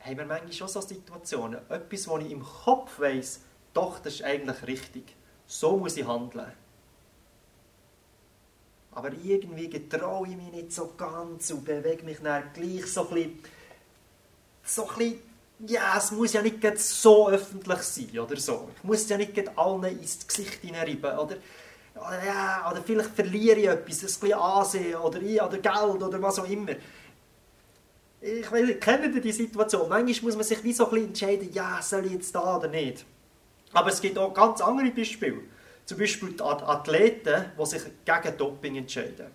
haben 0.00 0.18
wir 0.18 0.26
manchmal 0.26 0.52
schon 0.52 0.68
so 0.68 0.80
Situationen. 0.80 1.60
Etwas, 1.68 2.08
wo 2.08 2.18
ich 2.18 2.30
im 2.30 2.42
Kopf 2.42 3.00
weiss, 3.00 3.40
doch, 3.72 3.98
das 3.98 4.14
ist 4.14 4.22
eigentlich 4.22 4.66
richtig. 4.66 5.16
So 5.46 5.76
muss 5.76 5.96
ich 5.96 6.06
handeln. 6.06 6.52
Aber 8.92 9.12
irgendwie 9.12 9.68
getraue 9.70 10.28
ich 10.28 10.36
mich 10.36 10.50
nicht 10.50 10.72
so 10.72 10.94
ganz 10.96 11.50
und 11.50 11.64
bewege 11.64 12.04
mich 12.04 12.18
dann 12.20 12.52
gleich 12.52 12.86
so 12.86 13.08
ein 13.08 13.14
bisschen, 13.14 13.42
so 14.62 14.88
ein 14.88 14.98
bisschen 14.98 15.27
ja, 15.66 15.96
es 15.98 16.10
muss 16.12 16.32
ja 16.32 16.42
nicht 16.42 16.78
so 16.78 17.28
öffentlich 17.28 17.80
sein 17.80 18.18
oder 18.18 18.36
so. 18.36 18.70
Ich 18.76 18.84
muss 18.84 19.08
ja 19.08 19.16
nicht 19.16 19.58
allen 19.58 19.84
ins 19.84 20.26
Gesicht 20.26 20.60
hineinreiben. 20.62 21.18
Oder, 21.18 21.36
ja, 22.24 22.70
oder 22.70 22.82
vielleicht 22.82 23.10
verliere 23.10 23.58
ich 23.58 23.66
etwas, 23.66 24.02
ein 24.02 24.20
bisschen 24.20 24.32
Ansehen 24.34 24.94
oder, 24.96 25.18
oder 25.18 25.58
Geld 25.58 26.02
oder 26.02 26.22
was 26.22 26.38
auch 26.38 26.48
immer. 26.48 26.72
Ich 28.20 28.50
will, 28.50 28.74
kennt 28.76 29.14
ihr 29.14 29.20
die 29.20 29.32
Situation? 29.32 29.88
Manchmal 29.88 30.26
muss 30.26 30.36
man 30.36 30.44
sich 30.44 30.62
wie 30.64 30.72
so 30.72 30.84
ein 30.86 30.90
bisschen 30.90 31.08
entscheiden, 31.08 31.52
ja, 31.52 31.80
soll 31.82 32.06
ich 32.06 32.12
jetzt 32.12 32.34
da 32.34 32.56
oder 32.56 32.68
nicht. 32.68 33.04
Aber 33.72 33.90
es 33.90 34.00
gibt 34.00 34.18
auch 34.18 34.32
ganz 34.32 34.60
andere 34.60 34.90
Beispiele. 34.90 35.40
Zum 35.84 35.98
Beispiel 35.98 36.32
die 36.32 36.42
Athleten, 36.42 37.52
die 37.58 37.66
sich 37.66 37.82
gegen 38.04 38.36
Doping 38.36 38.76
entscheiden. 38.76 39.26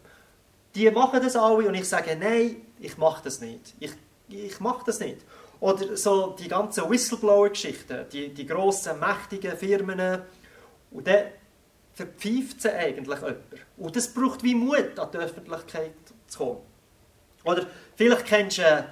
Die 0.75 0.89
machen 0.91 1.21
das 1.21 1.35
alle 1.35 1.67
und 1.67 1.75
ich 1.75 1.87
sage, 1.87 2.15
nein, 2.15 2.57
ich 2.79 2.97
mache 2.97 3.23
das 3.23 3.41
nicht. 3.41 3.73
Ich, 3.79 3.91
ich 4.27 4.59
mache 4.59 4.83
das 4.85 4.99
nicht. 4.99 5.17
Oder 5.63 5.95
so 5.95 6.35
die 6.37 6.49
ganzen 6.49 6.89
Whistleblower-Geschichten, 6.89 8.05
die, 8.11 8.33
die 8.33 8.45
grossen, 8.45 8.99
mächtigen 8.99 9.55
Firmen. 9.55 10.21
Und 10.91 11.07
dann 11.07 11.27
verpfeift 11.93 12.61
sie 12.61 12.73
eigentlich 12.73 13.19
jemand. 13.21 13.37
Und 13.77 13.95
das 13.95 14.13
braucht 14.13 14.43
wie 14.43 14.55
Mut, 14.55 14.99
an 14.99 15.07
die 15.13 15.19
Öffentlichkeit 15.19 15.93
zu 16.27 16.37
kommen. 16.37 16.57
Oder 17.45 17.65
vielleicht 17.95 18.25
kennst 18.25 18.57
du 18.57 18.63
äh, 18.63 18.83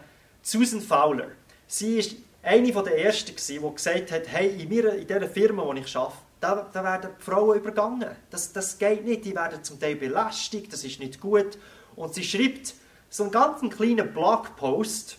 Susan 0.41 0.79
Fowler. 0.79 1.27
Sie 1.67 1.97
war 2.41 2.51
eine 2.53 2.71
der 2.71 3.03
ersten, 3.03 3.35
die 3.35 3.59
gesagt 3.59 4.11
hat, 4.13 4.29
hey, 4.29 4.61
in, 4.61 4.69
mir, 4.69 4.93
in 4.93 5.05
dieser 5.05 5.27
Firma, 5.27 5.65
wo 5.65 5.73
ich 5.73 5.93
arbeite, 5.93 6.17
da, 6.39 6.69
da 6.71 6.83
werden 6.85 7.11
die 7.19 7.21
Frauen 7.21 7.57
übergangen. 7.57 8.15
Das, 8.29 8.53
das 8.53 8.77
geht 8.77 9.03
nicht, 9.03 9.25
die 9.25 9.35
werden 9.35 9.61
zum 9.61 9.77
Teil 9.77 9.97
belästigt, 9.97 10.71
das 10.71 10.85
ist 10.85 11.01
nicht 11.01 11.19
gut. 11.19 11.57
Und 11.97 12.13
sie 12.13 12.23
schreibt 12.23 12.75
so 13.09 13.23
einen 13.23 13.33
ganz 13.33 13.59
kleinen 13.75 14.13
Blogpost, 14.13 15.17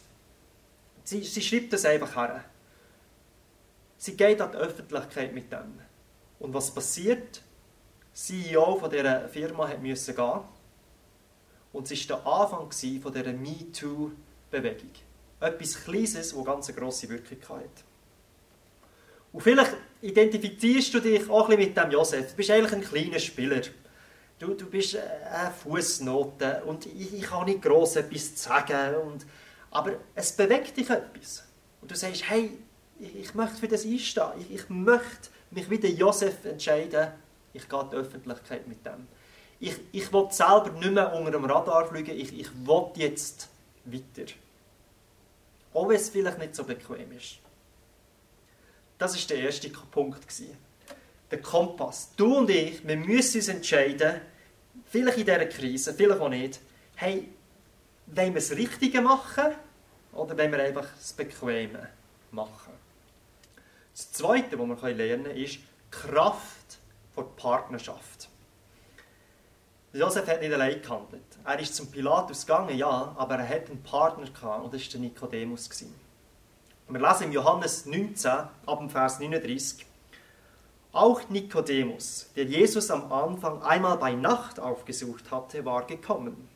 sie, 1.12 1.22
sie 1.22 1.42
schreibt 1.42 1.72
das 1.72 1.84
einfach 1.84 2.16
her. 2.16 2.44
Sie 3.98 4.16
geht 4.16 4.40
an 4.40 4.52
die 4.52 4.58
Öffentlichkeit 4.58 5.32
mit 5.32 5.52
dem. 5.52 5.78
Und 6.38 6.54
was 6.54 6.72
passiert? 6.72 7.42
CEO 8.12 8.76
von 8.76 8.90
dieser 8.90 9.28
Firma 9.28 9.70
musste 9.80 10.14
gehen. 10.14 10.40
Und 11.72 11.90
es 11.90 12.10
war 12.10 12.18
der 12.18 12.26
Anfang 12.26 12.70
von 13.00 13.12
dieser 13.12 13.32
MeToo-Bewegung. 13.32 14.90
Etwas 15.40 15.84
Kleines, 15.84 16.12
das 16.14 16.44
ganz 16.44 16.68
eine 16.68 16.78
grosse 16.78 17.08
Wirkung 17.08 17.58
hat. 17.58 17.84
Und 19.32 19.40
vielleicht 19.40 19.74
identifizierst 20.02 20.92
du 20.92 21.00
dich 21.00 21.28
auch 21.30 21.48
ein 21.48 21.56
bisschen 21.56 21.68
mit 21.68 21.76
dem 21.76 21.90
Josef. 21.90 22.30
Du 22.30 22.36
bist 22.36 22.50
eigentlich 22.50 22.72
ein 22.72 22.82
kleiner 22.82 23.18
Spieler. 23.18 23.62
Du, 24.38 24.54
du 24.54 24.66
bist 24.66 24.96
eine 24.96 25.52
Fußnote 25.52 26.64
und 26.66 26.84
ich, 26.86 27.14
ich 27.14 27.30
habe 27.30 27.46
nicht 27.46 27.62
gross 27.62 27.96
etwas 27.96 28.42
sagen. 28.42 28.96
Und, 28.96 29.24
aber 29.72 29.94
es 30.14 30.32
bewegt 30.32 30.76
dich 30.76 30.88
etwas. 30.88 31.44
Und 31.80 31.90
du 31.90 31.96
sagst, 31.96 32.28
hey, 32.28 32.58
ich, 33.00 33.34
möchte 33.34 33.56
für 33.56 33.68
das 33.68 33.84
einstehen. 33.84 34.30
Ich, 34.38 34.54
ich 34.54 34.68
möchte 34.68 35.30
mich 35.50 35.68
wie 35.68 35.78
der 35.78 35.90
Josef 35.90 36.44
entscheiden, 36.44 37.08
ich 37.52 37.68
gehe 37.68 37.80
in 37.80 37.90
die 37.90 37.96
Öffentlichkeit 37.96 38.68
mit 38.68 38.86
dem. 38.86 39.08
Ich, 39.58 39.74
ich 39.92 40.12
will 40.12 40.28
selber 40.30 40.70
nicht 40.70 40.92
mehr 40.92 41.12
unter 41.12 41.32
dem 41.32 41.44
Radar 41.44 41.86
fliegen, 41.86 42.16
ich, 42.16 42.38
ich 42.38 42.50
will 42.66 42.86
jetzt 42.96 43.48
weiter. 43.84 44.30
Auch 45.72 45.88
wenn 45.88 45.96
es 45.96 46.10
vielleicht 46.10 46.38
nicht 46.38 46.54
so 46.54 46.64
bequem 46.64 47.12
ist. 47.12 47.38
Das 48.98 49.16
war 49.16 49.36
der 49.36 49.44
erste 49.44 49.70
Punkt. 49.70 50.20
Der 51.30 51.40
Kompass. 51.40 52.10
Du 52.16 52.38
und 52.38 52.50
ich, 52.50 52.86
wir 52.86 52.96
müssen 52.96 53.38
uns 53.38 53.48
entscheiden, 53.48 54.20
vielleicht 54.84 55.18
in 55.18 55.24
dieser 55.24 55.46
Krise, 55.46 55.94
vielleicht 55.94 56.20
auch 56.20 56.28
nicht, 56.28 56.60
hey, 56.96 57.28
wollen 58.14 58.34
wir 58.34 58.40
das 58.40 58.50
Richtige 58.52 59.00
machen 59.00 59.54
oder 60.12 60.36
wollen 60.36 60.52
wir 60.52 60.62
einfach 60.62 60.86
das 60.96 61.12
Bequeme 61.12 61.88
machen? 62.30 62.72
Das 63.92 64.12
Zweite, 64.12 64.58
was 64.58 64.82
wir 64.82 64.94
lernen 64.94 65.24
können, 65.24 65.36
ist 65.36 65.54
die 65.56 65.60
Kraft 65.90 66.78
der 67.16 67.22
Partnerschaft. 67.22 68.28
Josef 69.92 70.26
hat 70.26 70.40
nicht 70.40 70.52
allein 70.52 70.80
gehandelt. 70.80 71.22
Er 71.44 71.58
ist 71.58 71.74
zum 71.74 71.90
Pilatus 71.90 72.46
gegangen, 72.46 72.76
ja, 72.76 73.14
aber 73.16 73.36
er 73.36 73.48
hat 73.48 73.68
einen 73.68 73.82
Partner 73.82 74.26
gehabt 74.26 74.64
und 74.64 74.72
das 74.72 74.82
war 74.82 74.92
der 74.92 75.00
Nikodemus. 75.00 75.68
Wir 76.88 77.00
lesen 77.00 77.24
im 77.24 77.32
Johannes 77.32 77.84
19, 77.84 78.30
ab 78.30 78.78
dem 78.78 78.88
Vers 78.88 79.18
39. 79.20 79.86
Auch 80.92 81.28
Nikodemus, 81.28 82.28
der 82.36 82.44
Jesus 82.44 82.90
am 82.90 83.12
Anfang 83.12 83.62
einmal 83.62 83.98
bei 83.98 84.12
Nacht 84.12 84.60
aufgesucht 84.60 85.30
hatte, 85.30 85.64
war 85.64 85.86
gekommen. 85.86 86.48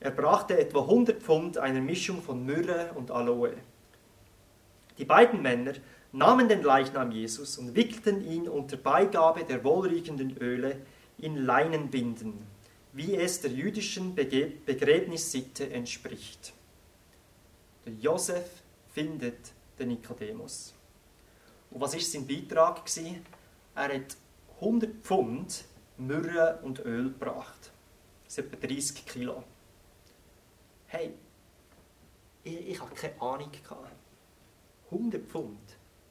Er 0.00 0.10
brachte 0.10 0.58
etwa 0.58 0.80
100 0.80 1.22
Pfund 1.22 1.58
einer 1.58 1.80
Mischung 1.80 2.22
von 2.22 2.44
Myrrhe 2.44 2.92
und 2.94 3.10
Aloe. 3.10 3.54
Die 4.98 5.04
beiden 5.04 5.42
Männer 5.42 5.74
nahmen 6.12 6.48
den 6.48 6.62
Leichnam 6.62 7.10
Jesus 7.10 7.58
und 7.58 7.74
wickelten 7.74 8.26
ihn 8.26 8.48
unter 8.48 8.76
Beigabe 8.76 9.44
der 9.44 9.64
wohlriechenden 9.64 10.36
Öle 10.38 10.78
in 11.18 11.44
Leinenbinden, 11.44 12.34
wie 12.92 13.14
es 13.16 13.40
der 13.40 13.50
jüdischen 13.50 14.14
Begräbnissitte 14.14 15.70
entspricht. 15.70 16.52
Der 17.84 17.94
Josef 17.94 18.48
findet 18.92 19.52
den 19.78 19.88
Nikodemus. 19.88 20.74
Und 21.70 21.80
was 21.80 21.94
ist 21.94 22.12
sein 22.12 22.26
Beitrag 22.26 22.82
Er 23.74 23.94
hat 23.94 24.16
100 24.60 24.94
Pfund 25.02 25.64
Myrrhe 25.98 26.58
und 26.62 26.80
Öl 26.84 27.04
gebracht. 27.04 27.70
Das 28.24 28.38
ist 28.38 28.52
etwa 28.52 28.66
30 28.66 29.06
Kilo. 29.06 29.44
Hey, 30.88 31.12
ich, 32.44 32.68
ich 32.68 32.80
hatte 32.80 32.94
keine 32.94 33.20
Ahnung. 33.20 33.50
100 34.90 35.22
Pfund 35.26 35.58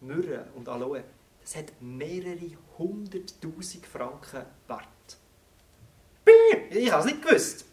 Myrrhe 0.02 0.46
und 0.56 0.68
Aloe, 0.68 1.04
das 1.42 1.56
hat 1.56 1.72
mehrere 1.80 2.52
hunderttausend 2.78 3.86
Franken 3.86 4.46
wert. 4.68 5.18
Ich 6.70 6.92
habe 6.92 7.02
es 7.02 7.06
nicht 7.06 7.22
gewusst. 7.22 7.66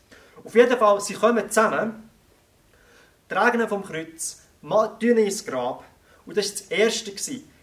Auf 0.44 0.54
jeden 0.54 0.76
Fall, 0.78 1.00
sie 1.00 1.14
kommen 1.14 1.49
zusammen, 1.50 2.11
tragen 3.28 3.68
vom 3.68 3.82
Kreuz, 3.82 4.42
tun 4.61 5.18
ins 5.18 5.44
Grab. 5.44 5.85
Und 6.25 6.37
das 6.37 6.47
war 6.47 6.52
das 6.52 6.78
Erste. 6.78 7.12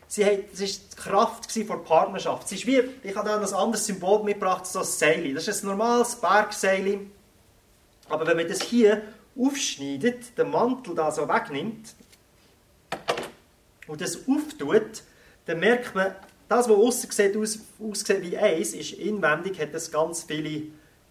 Sie 0.08 0.26
haben, 0.26 0.44
das 0.52 0.62
war 0.62 0.68
die 0.68 0.96
Kraft 0.96 1.56
der 1.56 1.76
Partnerschaft. 1.76 2.46
Es 2.46 2.52
ist 2.54 2.68
wie, 2.68 2.82
ich 3.04 3.16
habe 3.16 3.30
dann 3.30 3.44
ein 3.44 3.54
anderes 3.54 3.86
Symbol 3.86 4.24
mitgebracht, 4.24 4.66
so 4.66 4.80
ein 4.80 4.86
Seil. 4.86 5.34
Das 5.34 5.48
ist 5.48 5.64
ein 5.64 5.68
normales 5.68 6.16
Bergseil. 6.16 7.02
Aber 8.10 8.26
wenn 8.26 8.38
man 8.38 8.48
das 8.48 8.62
hier 8.64 9.04
aufschneidet, 9.40 10.38
den 10.38 10.50
Mantel 10.50 10.96
da 10.96 11.12
so 11.12 11.28
wegnimmt 11.28 11.96
und 13.88 14.02
das 14.02 14.18
auftut, 14.28 15.04
dann 15.46 15.60
merkt 15.60 15.96
man, 15.96 16.16
das, 16.48 16.68
was 16.68 16.78
aussen 16.78 17.12
sieht, 17.12 17.38
aus, 17.38 17.60
aussieht 17.80 18.22
wie 18.22 18.38
eins, 18.38 18.74
ist 18.74 18.94
inwendig, 18.94 19.60
hat 19.60 19.74
das 19.74 19.92
ganz 19.92 20.24
viele 20.24 20.64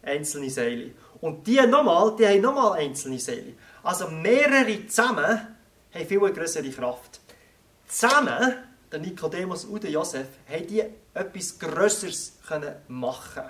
einzelne 0.02 0.50
Seile. 0.50 0.90
Und 1.20 1.46
die 1.46 1.60
nochmal, 1.66 2.14
die 2.16 2.26
haben 2.26 2.40
nochmal 2.40 2.78
einzelne 2.78 3.18
Seile. 3.18 3.54
Also 3.82 4.08
mehrere 4.08 4.86
zusammen 4.86 5.24
haben 5.94 6.06
viel 6.06 6.18
größere 6.18 6.70
Kraft. 6.70 7.20
Zusammen, 7.86 8.54
der 8.90 8.98
Nikodemus 8.98 9.64
und 9.64 9.82
der 9.82 9.90
Josef, 9.90 10.26
haben 10.48 10.66
die 10.66 10.82
etwas 11.14 11.58
Größeres 11.58 12.38
machen. 12.88 13.44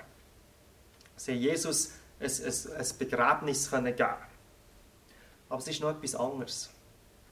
Sie 1.15 1.31
haben 1.31 1.39
Jesus 1.39 1.91
ein, 2.19 2.27
ein, 2.29 2.77
ein 2.77 2.87
Begräbnis 2.97 3.69
geben 3.69 4.28
Aber 5.49 5.59
es 5.59 5.67
ist 5.67 5.81
noch 5.81 5.89
etwas 5.89 6.15
anderes. 6.15 6.69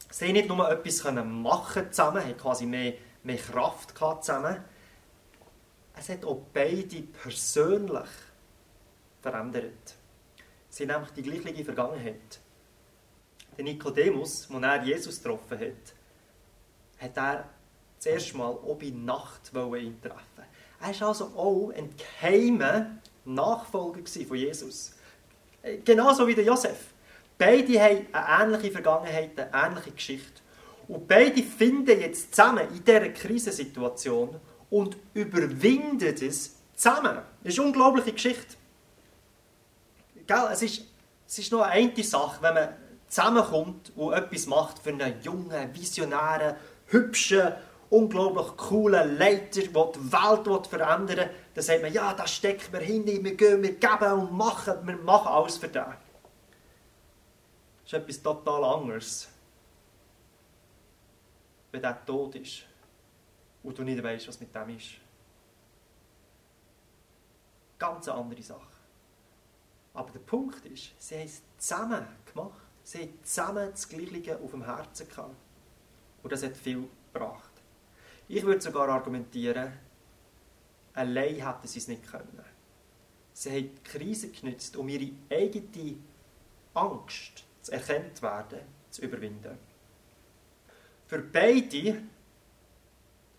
Sie 0.09 0.25
haben 0.25 0.33
nicht 0.33 0.47
nur 0.47 0.69
etwas 0.69 1.03
machen 1.03 1.91
zusammen, 1.91 2.23
haben 2.23 2.37
quasi 2.37 2.65
mehr, 2.65 2.93
mehr 3.23 3.37
Kraft 3.37 3.93
gehabt 3.93 4.25
zusammen. 4.25 4.63
Es 5.95 6.09
hat 6.09 6.25
auch 6.25 6.41
beide 6.53 7.01
persönlich 7.01 8.09
verändert. 9.21 9.95
Sie 10.69 10.83
haben 10.83 11.01
nämlich 11.01 11.11
die 11.11 11.23
gleiche 11.23 11.65
Vergangenheit. 11.65 12.39
Der 13.57 13.63
Nikodemus, 13.63 14.47
als 14.51 14.63
er 14.63 14.83
Jesus 14.83 15.21
getroffen 15.21 15.59
hat, 15.59 15.93
hat 16.99 17.17
er 17.17 17.49
zuerst 17.99 18.35
mal 18.35 18.51
auch 18.51 18.77
bei 18.79 18.89
Nacht 18.89 19.51
ihn 19.53 19.99
treffen 20.01 20.45
Er 20.79 20.99
war 21.01 21.07
also 21.07 21.25
auch 21.35 21.71
ein 21.75 21.89
geheimer 21.97 22.97
Nachfolger 23.25 24.01
von 24.27 24.37
Jesus. 24.37 24.93
Genauso 25.83 26.27
wie 26.27 26.35
der 26.35 26.45
Josef. 26.45 26.93
Beide 27.37 27.79
haben 27.81 28.07
eine 28.11 28.55
ähnliche 28.55 28.71
Vergangenheit, 28.71 29.31
eine 29.37 29.67
ähnliche 29.67 29.91
Geschichte. 29.91 30.41
Und 30.87 31.07
beide 31.07 31.43
finden 31.43 31.99
jetzt 31.99 32.33
zusammen 32.33 32.67
in 32.69 32.83
dieser 32.83 33.09
Krisensituation 33.09 34.39
und 34.69 34.97
überwinden 35.13 36.15
es 36.21 36.55
zusammen. 36.75 37.19
Das 37.43 37.53
ist 37.53 37.59
eine 37.59 37.67
unglaubliche 37.67 38.13
Geschichte. 38.13 38.55
Gell? 40.25 40.49
Es, 40.51 40.61
ist, 40.61 40.85
es 41.27 41.39
ist 41.39 41.51
nur 41.51 41.65
eine 41.65 42.03
Sache, 42.03 42.41
wenn 42.41 42.53
man 42.53 42.69
zusammenkommt 43.07 43.91
und 43.95 44.13
etwas 44.13 44.45
macht 44.47 44.79
für 44.79 44.89
einen 44.89 45.21
jungen, 45.21 45.73
visionären, 45.73 46.55
hübschen, 46.87 47.53
unglaublich 47.89 48.57
coolen 48.57 49.17
Leiter, 49.17 49.61
der 49.61 49.91
die 49.95 50.11
Welt 50.11 50.67
verändern 50.67 51.07
will, 51.07 51.29
dann 51.53 51.63
sagt 51.63 51.81
man, 51.81 51.93
ja, 51.93 52.13
da 52.13 52.27
stecken 52.27 52.73
wir 52.73 52.81
hin, 52.81 53.05
wir 53.05 53.35
gehen, 53.35 53.63
wir 53.63 53.75
geben 53.75 54.11
und 54.13 54.33
machen, 54.33 54.73
wir 54.83 54.97
machen 54.97 55.27
alles 55.27 55.57
für 55.57 55.69
den. 55.69 55.83
Ist 57.87 57.93
etwas 57.93 58.21
total 58.21 58.65
anderes, 58.65 59.29
wenn 61.71 61.81
der 61.81 62.05
tot 62.05 62.35
ist 62.35 62.63
und 63.63 63.77
du 63.77 63.83
nicht 63.83 64.03
weißt, 64.03 64.27
was 64.27 64.41
mit 64.41 64.53
dem 64.53 64.75
ist. 64.75 64.95
Ganz 67.79 68.09
eine 68.09 68.17
andere 68.17 68.43
Sache. 68.43 68.75
Aber 69.93 70.11
der 70.11 70.19
Punkt 70.19 70.65
ist, 70.65 70.91
sie 70.97 71.15
haben 71.15 71.27
es 71.27 71.41
zusammen 71.57 72.05
gemacht. 72.25 72.59
Sie 72.83 73.03
haben 73.03 73.23
zusammen 73.23 73.71
das 73.71 73.87
Gleiche 73.87 74.37
auf 74.37 74.51
dem 74.51 74.65
Herzen 74.65 75.07
gehabt. 75.07 75.35
Und 76.23 76.33
das 76.33 76.43
hat 76.43 76.57
viel 76.57 76.89
gebracht. 77.13 77.51
Ich 78.27 78.43
würde 78.43 78.59
sogar 78.59 78.89
argumentieren, 78.89 79.71
allein 80.93 81.35
hätten 81.35 81.67
sie 81.67 81.79
es 81.79 81.87
nicht 81.87 82.05
können. 82.05 82.43
Sie 83.31 83.49
haben 83.49 83.75
die 83.75 83.83
Krise 83.83 84.29
genützt, 84.29 84.75
um 84.75 84.89
ihre 84.89 85.09
eigene 85.29 85.99
Angst 86.73 87.46
erkennt 87.69 88.21
werden, 88.21 88.59
zu 88.89 89.01
überwinden. 89.01 89.57
Für 91.07 91.19
beide 91.19 92.01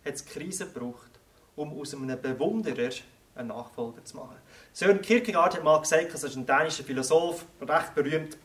hat 0.04 0.14
es 0.14 0.24
Krise 0.24 0.66
gebraucht, 0.66 1.10
um 1.56 1.78
aus 1.78 1.94
einem 1.94 2.20
Bewunderer 2.20 2.90
einen 3.34 3.48
Nachfolger 3.48 4.04
zu 4.04 4.16
machen. 4.16 4.36
Sören 4.72 5.00
Kierkegaard 5.00 5.56
hat 5.56 5.64
mal 5.64 5.80
gesagt, 5.80 6.14
das 6.14 6.24
ist 6.24 6.36
ein 6.36 6.46
dänischer 6.46 6.84
Philosoph, 6.84 7.44
recht 7.60 7.94
berühmt, 7.94 8.36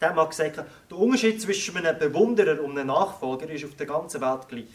der 0.00 0.10
hat 0.10 0.16
mal 0.16 0.28
gesagt, 0.28 0.56
der 0.90 0.98
Unterschied 0.98 1.42
zwischen 1.42 1.76
einem 1.76 1.98
Bewunderer 1.98 2.62
und 2.62 2.78
einem 2.78 2.86
Nachfolger 2.86 3.50
ist 3.50 3.64
auf 3.64 3.74
der 3.74 3.86
ganzen 3.86 4.20
Welt 4.20 4.48
gleich. 4.48 4.74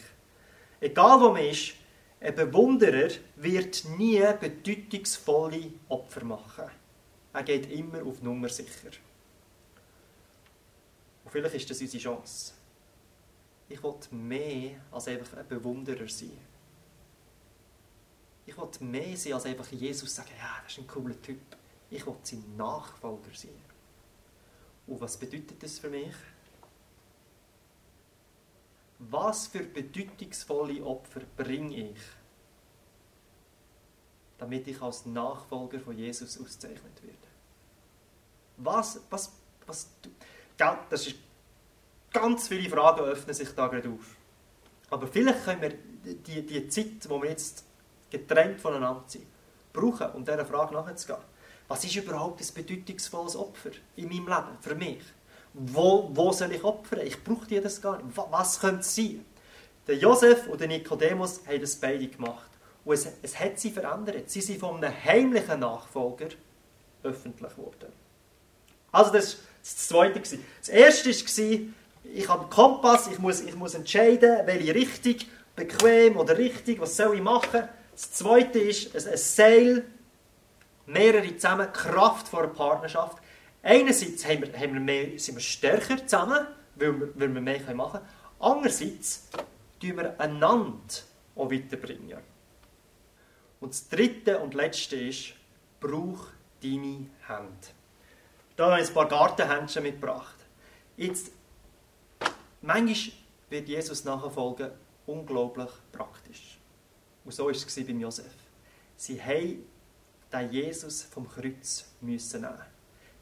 Egal 0.79 1.19
wo 1.19 1.29
man 1.31 1.43
ist, 1.45 1.73
ein 2.19 2.35
Bewunderer 2.35 3.09
wird 3.35 3.85
nie 3.97 4.23
bedeutungsvolle 4.39 5.71
Opfer 5.89 6.23
machen. 6.23 6.65
Er 7.33 7.43
geht 7.43 7.71
immer 7.71 8.03
auf 8.05 8.21
Nummer 8.21 8.49
sicher. 8.49 8.91
Und 11.25 11.31
vielleicht 11.31 11.55
ist 11.55 11.69
das 11.69 11.81
unsere 11.81 12.01
Chance. 12.01 12.53
Ich 13.67 13.81
will 13.81 13.95
mehr 14.11 14.79
als 14.91 15.07
einfach 15.07 15.37
ein 15.37 15.47
Bewunderer 15.47 16.07
sein. 16.07 16.37
Ich 18.45 18.55
will 18.55 18.69
mehr 18.81 19.17
sein 19.17 19.33
als 19.33 19.45
einfach 19.45 19.67
Jesus 19.71 20.15
sagen, 20.15 20.29
ja, 20.37 20.61
das 20.63 20.73
ist 20.73 20.79
ein 20.79 20.87
cooler 20.87 21.19
Typ. 21.21 21.41
Ich 21.89 22.05
will 22.05 22.15
sein 22.21 22.43
Nachfolger 22.55 23.33
sein. 23.33 23.59
Und 24.85 25.01
was 25.01 25.17
bedeutet 25.17 25.61
das 25.61 25.79
für 25.79 25.89
mich? 25.89 26.13
Was 28.99 29.47
für 29.47 29.63
bedeutungsvolle 29.63 30.83
Opfer 30.83 31.21
bringe 31.35 31.91
ich, 31.91 31.99
damit 34.37 34.67
ich 34.67 34.79
als 34.79 35.05
Nachfolger 35.05 35.79
von 35.79 35.97
Jesus 35.97 36.39
ausgezeichnet 36.39 37.03
werde? 37.03 37.17
Was, 38.57 39.01
was, 39.09 39.33
was, 39.65 39.89
das 40.57 41.07
ist, 41.07 41.15
ganz 42.11 42.47
viele 42.47 42.69
Fragen 42.69 43.01
öffnen 43.01 43.33
sich 43.33 43.49
da 43.53 43.67
gerade 43.67 43.89
auf. 43.89 44.15
Aber 44.89 45.07
vielleicht 45.07 45.43
können 45.43 45.61
wir 45.61 45.73
die, 46.13 46.45
die 46.45 46.67
Zeit, 46.69 47.09
wo 47.09 47.21
wir 47.21 47.29
jetzt 47.29 47.65
getrennt 48.09 48.61
voneinander 48.61 49.03
sind, 49.07 49.25
brauchen, 49.73 50.11
um 50.11 50.23
dieser 50.23 50.45
Frage 50.45 50.73
nachzugehen. 50.73 51.19
Was 51.67 51.83
ist 51.83 51.95
überhaupt 51.95 52.41
ein 52.41 52.53
bedeutungsvolles 52.53 53.35
Opfer 53.35 53.71
in 53.95 54.07
meinem 54.07 54.27
Leben, 54.27 54.57
für 54.61 54.75
mich? 54.75 55.01
Wo, 55.53 56.09
wo 56.13 56.31
soll 56.31 56.51
ich 56.51 56.63
opfern? 56.63 56.99
Ich 57.05 57.23
brauche 57.23 57.47
die 57.47 57.59
das 57.59 57.81
gar 57.81 58.01
nicht. 58.01 58.15
Was 58.15 58.59
könnte 58.59 58.81
es 58.81 58.95
sein? 58.95 59.25
Der 59.87 59.95
Josef 59.95 60.47
und 60.47 60.59
der 60.59 60.67
Nikodemus 60.67 61.41
haben 61.47 61.61
das 61.61 61.75
beide 61.75 62.07
gemacht. 62.07 62.49
Und 62.83 62.93
es, 62.93 63.07
es 63.21 63.39
hat 63.39 63.59
sie 63.59 63.71
verändert. 63.71 64.29
Sie 64.29 64.41
sind 64.41 64.59
von 64.59 64.83
einem 64.83 64.93
heimlichen 65.03 65.59
Nachfolger 65.59 66.27
öffentlich 67.03 67.55
geworden. 67.55 67.91
Also 68.91 69.11
das 69.11 69.37
war 69.37 69.43
das 69.65 69.87
Zweite. 69.87 70.19
Das 70.19 70.69
Erste 70.69 71.09
war, 71.09 71.59
ich 72.13 72.29
habe 72.29 72.41
einen 72.41 72.49
Kompass, 72.51 73.07
ich 73.07 73.17
muss, 73.17 73.41
ich 73.41 73.55
muss 73.55 73.73
entscheiden, 73.73 74.45
welche 74.45 74.75
Richtung, 74.75 75.15
bequem 75.55 76.17
oder 76.17 76.37
richtig, 76.37 76.79
was 76.79 76.95
soll 76.95 77.15
ich 77.15 77.23
machen. 77.23 77.67
Das 77.91 78.11
Zweite 78.11 78.59
ist 78.59 78.95
ein 78.95 79.17
Seil, 79.17 79.85
mehrere 80.85 81.35
zusammen, 81.35 81.73
Kraft 81.73 82.27
vor 82.27 82.43
einer 82.43 82.49
Partnerschaft. 82.49 83.17
Einerseits 83.63 84.23
haben 84.27 84.43
wir, 84.43 84.53
haben 84.53 84.73
wir 84.73 84.81
mehr, 84.81 85.17
sind 85.17 85.35
wir 85.35 85.41
stärker 85.41 85.97
zusammen, 86.05 86.45
weil 86.75 86.99
wir, 86.99 87.09
weil 87.15 87.33
wir 87.33 87.41
mehr 87.41 87.73
machen 87.73 88.01
können. 88.01 88.05
Andererseits 88.39 89.29
tun 89.81 89.97
wir 89.97 90.19
einander 90.19 90.77
auch 91.35 91.51
weiterbringen. 91.51 92.19
Und 93.59 93.69
das 93.73 93.89
Dritte 93.89 94.37
und 94.39 94.53
Letzte 94.53 94.97
ist, 94.97 95.33
brauch 95.79 96.27
deine 96.61 97.07
Hände. 97.27 97.74
Da 98.55 98.71
habe 98.71 98.81
ich 98.81 98.87
ein 98.87 98.93
paar 98.93 99.07
Gartenhändchen 99.07 99.83
mitgebracht. 99.83 100.35
Jetzt, 100.95 101.31
manchmal 102.61 103.13
wird 103.49 103.67
Jesus 103.67 104.05
nachfolgen 104.05 104.71
unglaublich 105.05 105.69
praktisch. 105.91 106.57
Und 107.23 107.33
so 107.33 107.45
war 107.45 107.51
es 107.51 107.75
beim 107.75 107.99
Josef. 107.99 108.31
Sie 108.95 109.21
haben 109.21 109.65
den 110.31 110.51
Jesus 110.51 111.03
vom 111.03 111.27
Kreuz 111.27 111.85
müssen 112.01 112.41
nehmen. 112.41 112.61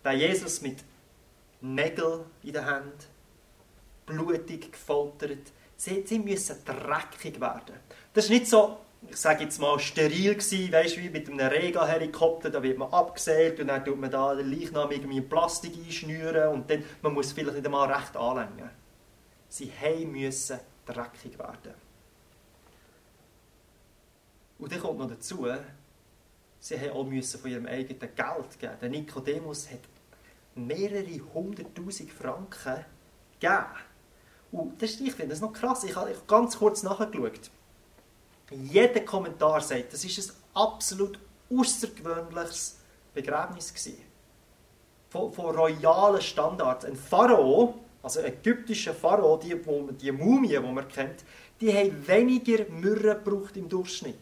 Den 0.04 0.20
Jesus 0.20 0.62
mit 0.62 0.84
Nägeln 1.62 2.26
in 2.44 2.54
der 2.54 2.66
Hand, 2.66 3.08
blutig 4.06 4.72
gefoltert. 4.72 5.52
Sie, 5.78 6.04
sie 6.06 6.20
müssen 6.20 6.64
dreckig 6.66 7.40
werden. 7.40 7.76
Das 8.14 8.26
ist 8.26 8.30
nicht 8.30 8.48
so, 8.48 8.78
ich 9.10 9.18
sage 9.18 9.44
jetzt 9.44 9.60
mal, 9.60 9.78
steril 9.80 10.36
gewesen, 10.36 10.72
weißt, 10.72 10.98
wie 10.98 11.10
mit 11.10 11.30
einem 11.30 11.40
Rega-Helikopter, 11.40 12.50
da 12.50 12.64
wird 12.64 12.78
man 12.78 12.92
abgesägt 12.92 13.60
und 13.60 13.68
dann 13.68 13.84
tut 13.84 14.00
man 14.00 14.10
da 14.10 14.34
den 14.34 14.50
Leichnam 14.50 14.92
irgendwie 14.92 15.18
in 15.18 15.30
Plastik 15.30 15.74
einschnüren 15.76 16.50
und 16.50 16.70
dann, 16.70 16.84
man 17.02 17.14
muss 17.14 17.32
vielleicht 17.32 17.56
nicht 17.56 17.66
einmal 17.66 17.92
recht 17.92 18.16
anlängen. 18.18 18.70
Sie 19.50 19.72
müssen 20.06 20.60
dreckig 20.86 21.38
werden. 21.38 21.74
Und 24.58 24.72
dann 24.72 24.80
kommt 24.80 25.00
noch 25.00 25.10
dazu, 25.10 25.46
sie 26.60 26.80
haben 26.80 26.92
auch 26.92 27.04
müssen 27.04 27.40
von 27.40 27.52
ihrem 27.52 27.66
eigenen 27.66 28.00
Geld 28.00 28.60
geben. 28.60 28.74
Der 28.82 28.90
Nikodemus 28.90 29.70
hat 29.70 29.82
mehrere 30.56 31.20
hunderttausend 31.34 32.12
Franken 32.12 32.86
gegeben. 33.40 33.66
Und 34.52 34.82
das 34.82 34.92
ist, 34.92 35.02
ich 35.02 35.14
finde 35.14 35.32
das 35.32 35.42
noch 35.42 35.52
krass. 35.52 35.84
Ich 35.84 35.96
habe 35.96 36.16
ganz 36.28 36.58
kurz 36.58 36.84
nachgeschaut. 36.84 37.52
Jeder 38.52 39.02
Kommentar 39.02 39.62
sagt, 39.62 39.94
das 39.94 40.04
ist 40.04 40.30
ein 40.30 40.36
absolut 40.54 41.18
außergewöhnliches 41.52 42.78
Begräbnis 43.14 43.74
gewesen. 43.74 44.02
Von, 45.10 45.32
von 45.32 45.56
royalen 45.56 46.22
Standards. 46.22 46.86
Ein 46.86 46.96
Pharao, 46.96 47.76
also 48.02 48.20
ein 48.20 48.26
ägyptischer 48.26 48.94
Pharao, 48.94 49.38
die, 49.38 49.56
die 50.02 50.12
Mumie, 50.12 50.50
die 50.50 50.60
man 50.60 50.88
kennt, 50.88 51.24
die 51.62 51.74
haben 51.74 52.08
weniger 52.08 52.66
Myrrhe 52.70 53.16
gebraucht 53.16 53.56
im 53.58 53.70
Durchschnitt. 53.70 54.16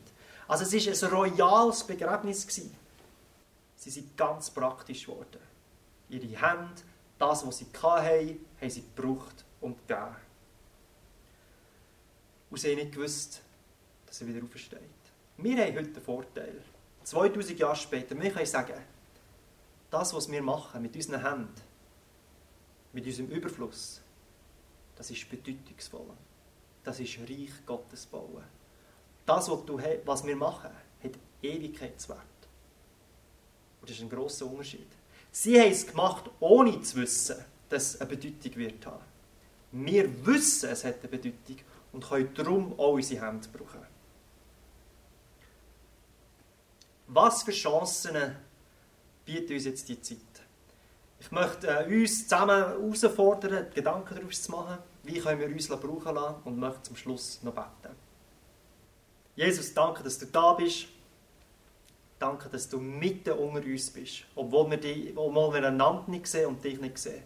Also 0.48 0.64
es 0.64 1.02
war 1.04 1.10
ein 1.10 1.16
royales 1.16 1.84
Begräbnis. 1.84 2.46
Gewesen. 2.46 2.76
Sie 3.78 3.90
sind 3.90 4.16
ganz 4.16 4.52
praktisch 4.52 5.06
geworden. 5.06 5.40
Ihre 6.10 6.28
Hände, 6.28 6.82
das, 7.18 7.48
was 7.48 7.58
sie 7.58 7.68
hatten, 7.82 8.46
haben 8.60 8.70
sie 8.70 8.84
gebraucht 8.84 9.44
und 9.60 9.88
gegeben. 9.88 10.16
Und 12.52 12.60
sie 12.60 12.72
haben 12.72 12.76
nicht 12.76 12.92
gewusst, 12.92 13.42
dass 14.12 14.20
er 14.20 14.28
wieder 14.28 14.44
aufersteht. 14.44 14.82
Wir 15.38 15.66
haben 15.66 15.74
heute 15.74 15.88
den 15.90 16.04
Vorteil. 16.04 16.62
2000 17.06 17.58
Jahre 17.58 17.78
später, 17.78 18.20
wir 18.20 18.30
können 18.30 18.46
sagen, 18.46 18.74
das, 19.90 20.14
was 20.14 20.30
wir 20.30 20.42
machen 20.42 20.82
mit 20.82 20.94
unseren 20.98 21.24
Händen, 21.24 21.62
mit 22.92 23.06
unserem 23.06 23.30
Überfluss, 23.30 24.02
das 24.98 25.10
ist 25.12 25.30
bedeutungsvoll. 25.30 26.10
Das 26.84 27.00
ist 27.00 27.20
Reich 27.20 27.66
Gottes 27.66 28.06
bauen. 28.06 28.44
Das, 29.26 29.50
was, 29.50 29.66
du, 29.66 29.80
was 30.04 30.26
wir 30.26 30.36
machen, 30.36 30.72
hat 31.02 31.12
Ewigkeitswert. 31.42 32.20
Und 33.80 33.90
das 33.90 33.96
ist 33.96 34.04
ein 34.04 34.10
grosser 34.10 34.46
Unterschied. 34.46 34.88
Sie 35.32 35.58
haben 35.58 35.72
es 35.72 35.88
gemacht, 35.88 36.30
ohne 36.42 36.82
zu 36.82 36.98
wissen, 36.98 37.38
dass 37.70 37.96
es 37.96 38.02
eine 38.02 38.10
Bedeutung 38.10 38.56
wird 38.58 38.86
haben. 38.86 39.06
Wir 39.72 40.26
wissen, 40.26 40.70
es 40.70 40.84
hat 40.84 41.00
eine 41.00 41.08
Bedeutung 41.08 41.60
und 41.94 42.04
können 42.04 42.34
darum 42.34 42.78
auch 42.78 42.94
unsere 42.94 43.26
Hände 43.26 43.48
brauchen. 43.48 43.91
Was 47.14 47.44
für 47.44 47.52
Chancen 47.52 48.38
bietet 49.26 49.52
uns 49.52 49.66
jetzt 49.66 49.90
die 49.90 50.02
Zeit? 50.02 50.18
Ich 51.20 51.30
möchte 51.30 51.68
äh, 51.68 52.02
uns 52.02 52.24
zusammen 52.24 52.56
herausfordern, 52.56 53.68
Gedanken 53.76 54.16
daraus 54.16 54.44
zu 54.44 54.52
machen, 54.52 54.78
wie 55.04 55.20
können 55.20 55.42
wir 55.42 55.48
uns 55.48 55.68
brauchen 55.68 56.16
lassen 56.16 56.36
und 56.46 56.58
möchte 56.58 56.84
zum 56.84 56.96
Schluss 56.96 57.44
noch 57.44 57.54
beten. 57.54 57.94
Jesus, 59.36 59.74
danke, 59.74 60.04
dass 60.04 60.20
du 60.20 60.28
da 60.28 60.54
bist. 60.54 60.88
Danke, 62.18 62.48
dass 62.48 62.70
du 62.70 62.80
mitten 62.80 63.34
unter 63.34 63.66
uns 63.66 63.90
bist, 63.90 64.24
obwohl 64.34 64.72
wir, 64.72 64.78
die, 64.78 65.12
obwohl 65.14 65.54
wir 65.54 65.68
einander 65.68 66.06
nicht 66.08 66.28
sehen 66.28 66.48
und 66.48 66.64
dich 66.64 66.80
nicht 66.80 66.98
sehen. 66.98 67.24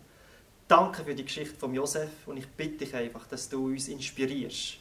Danke 0.67 1.03
für 1.03 1.13
die 1.13 1.25
Geschichte 1.25 1.55
von 1.55 1.75
Josef 1.75 2.09
und 2.25 2.37
ich 2.37 2.47
bitte 2.47 2.85
dich 2.85 2.95
einfach, 2.95 3.27
dass 3.27 3.47
du 3.49 3.67
uns 3.67 3.87
inspirierst. 3.87 4.77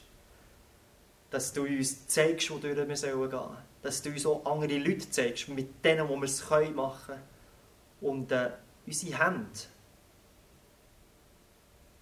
Dass 1.29 1.53
du 1.53 1.65
uns 1.65 2.07
zeigst, 2.07 2.51
wodurch 2.51 2.75
wir 2.75 2.87
gehen 2.87 2.97
sollen. 2.97 3.74
Dass 3.85 4.03
du 4.03 4.11
uns 4.11 4.27
auch 4.27 4.45
andere 4.45 4.79
Leute 4.79 5.09
zeigst, 5.09 5.49
mit 5.49 5.85
denen, 5.85 6.09
wo 6.09 6.17
wir 6.17 6.25
es 6.25 6.43
machen 6.51 7.07
können. 7.07 7.23
Und 8.01 8.33
äh, 8.33 8.51
unsere 8.87 9.25
Hände 9.25 9.61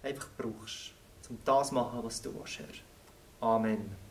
einfach 0.03 0.29
brauchst, 0.39 0.93
um 1.29 1.39
das 1.45 1.69
zu 1.69 1.75
machen, 1.75 2.01
was 2.03 2.23
du 2.23 2.35
willst, 2.35 2.61
Herr. 2.61 2.67
Amen. 3.47 4.02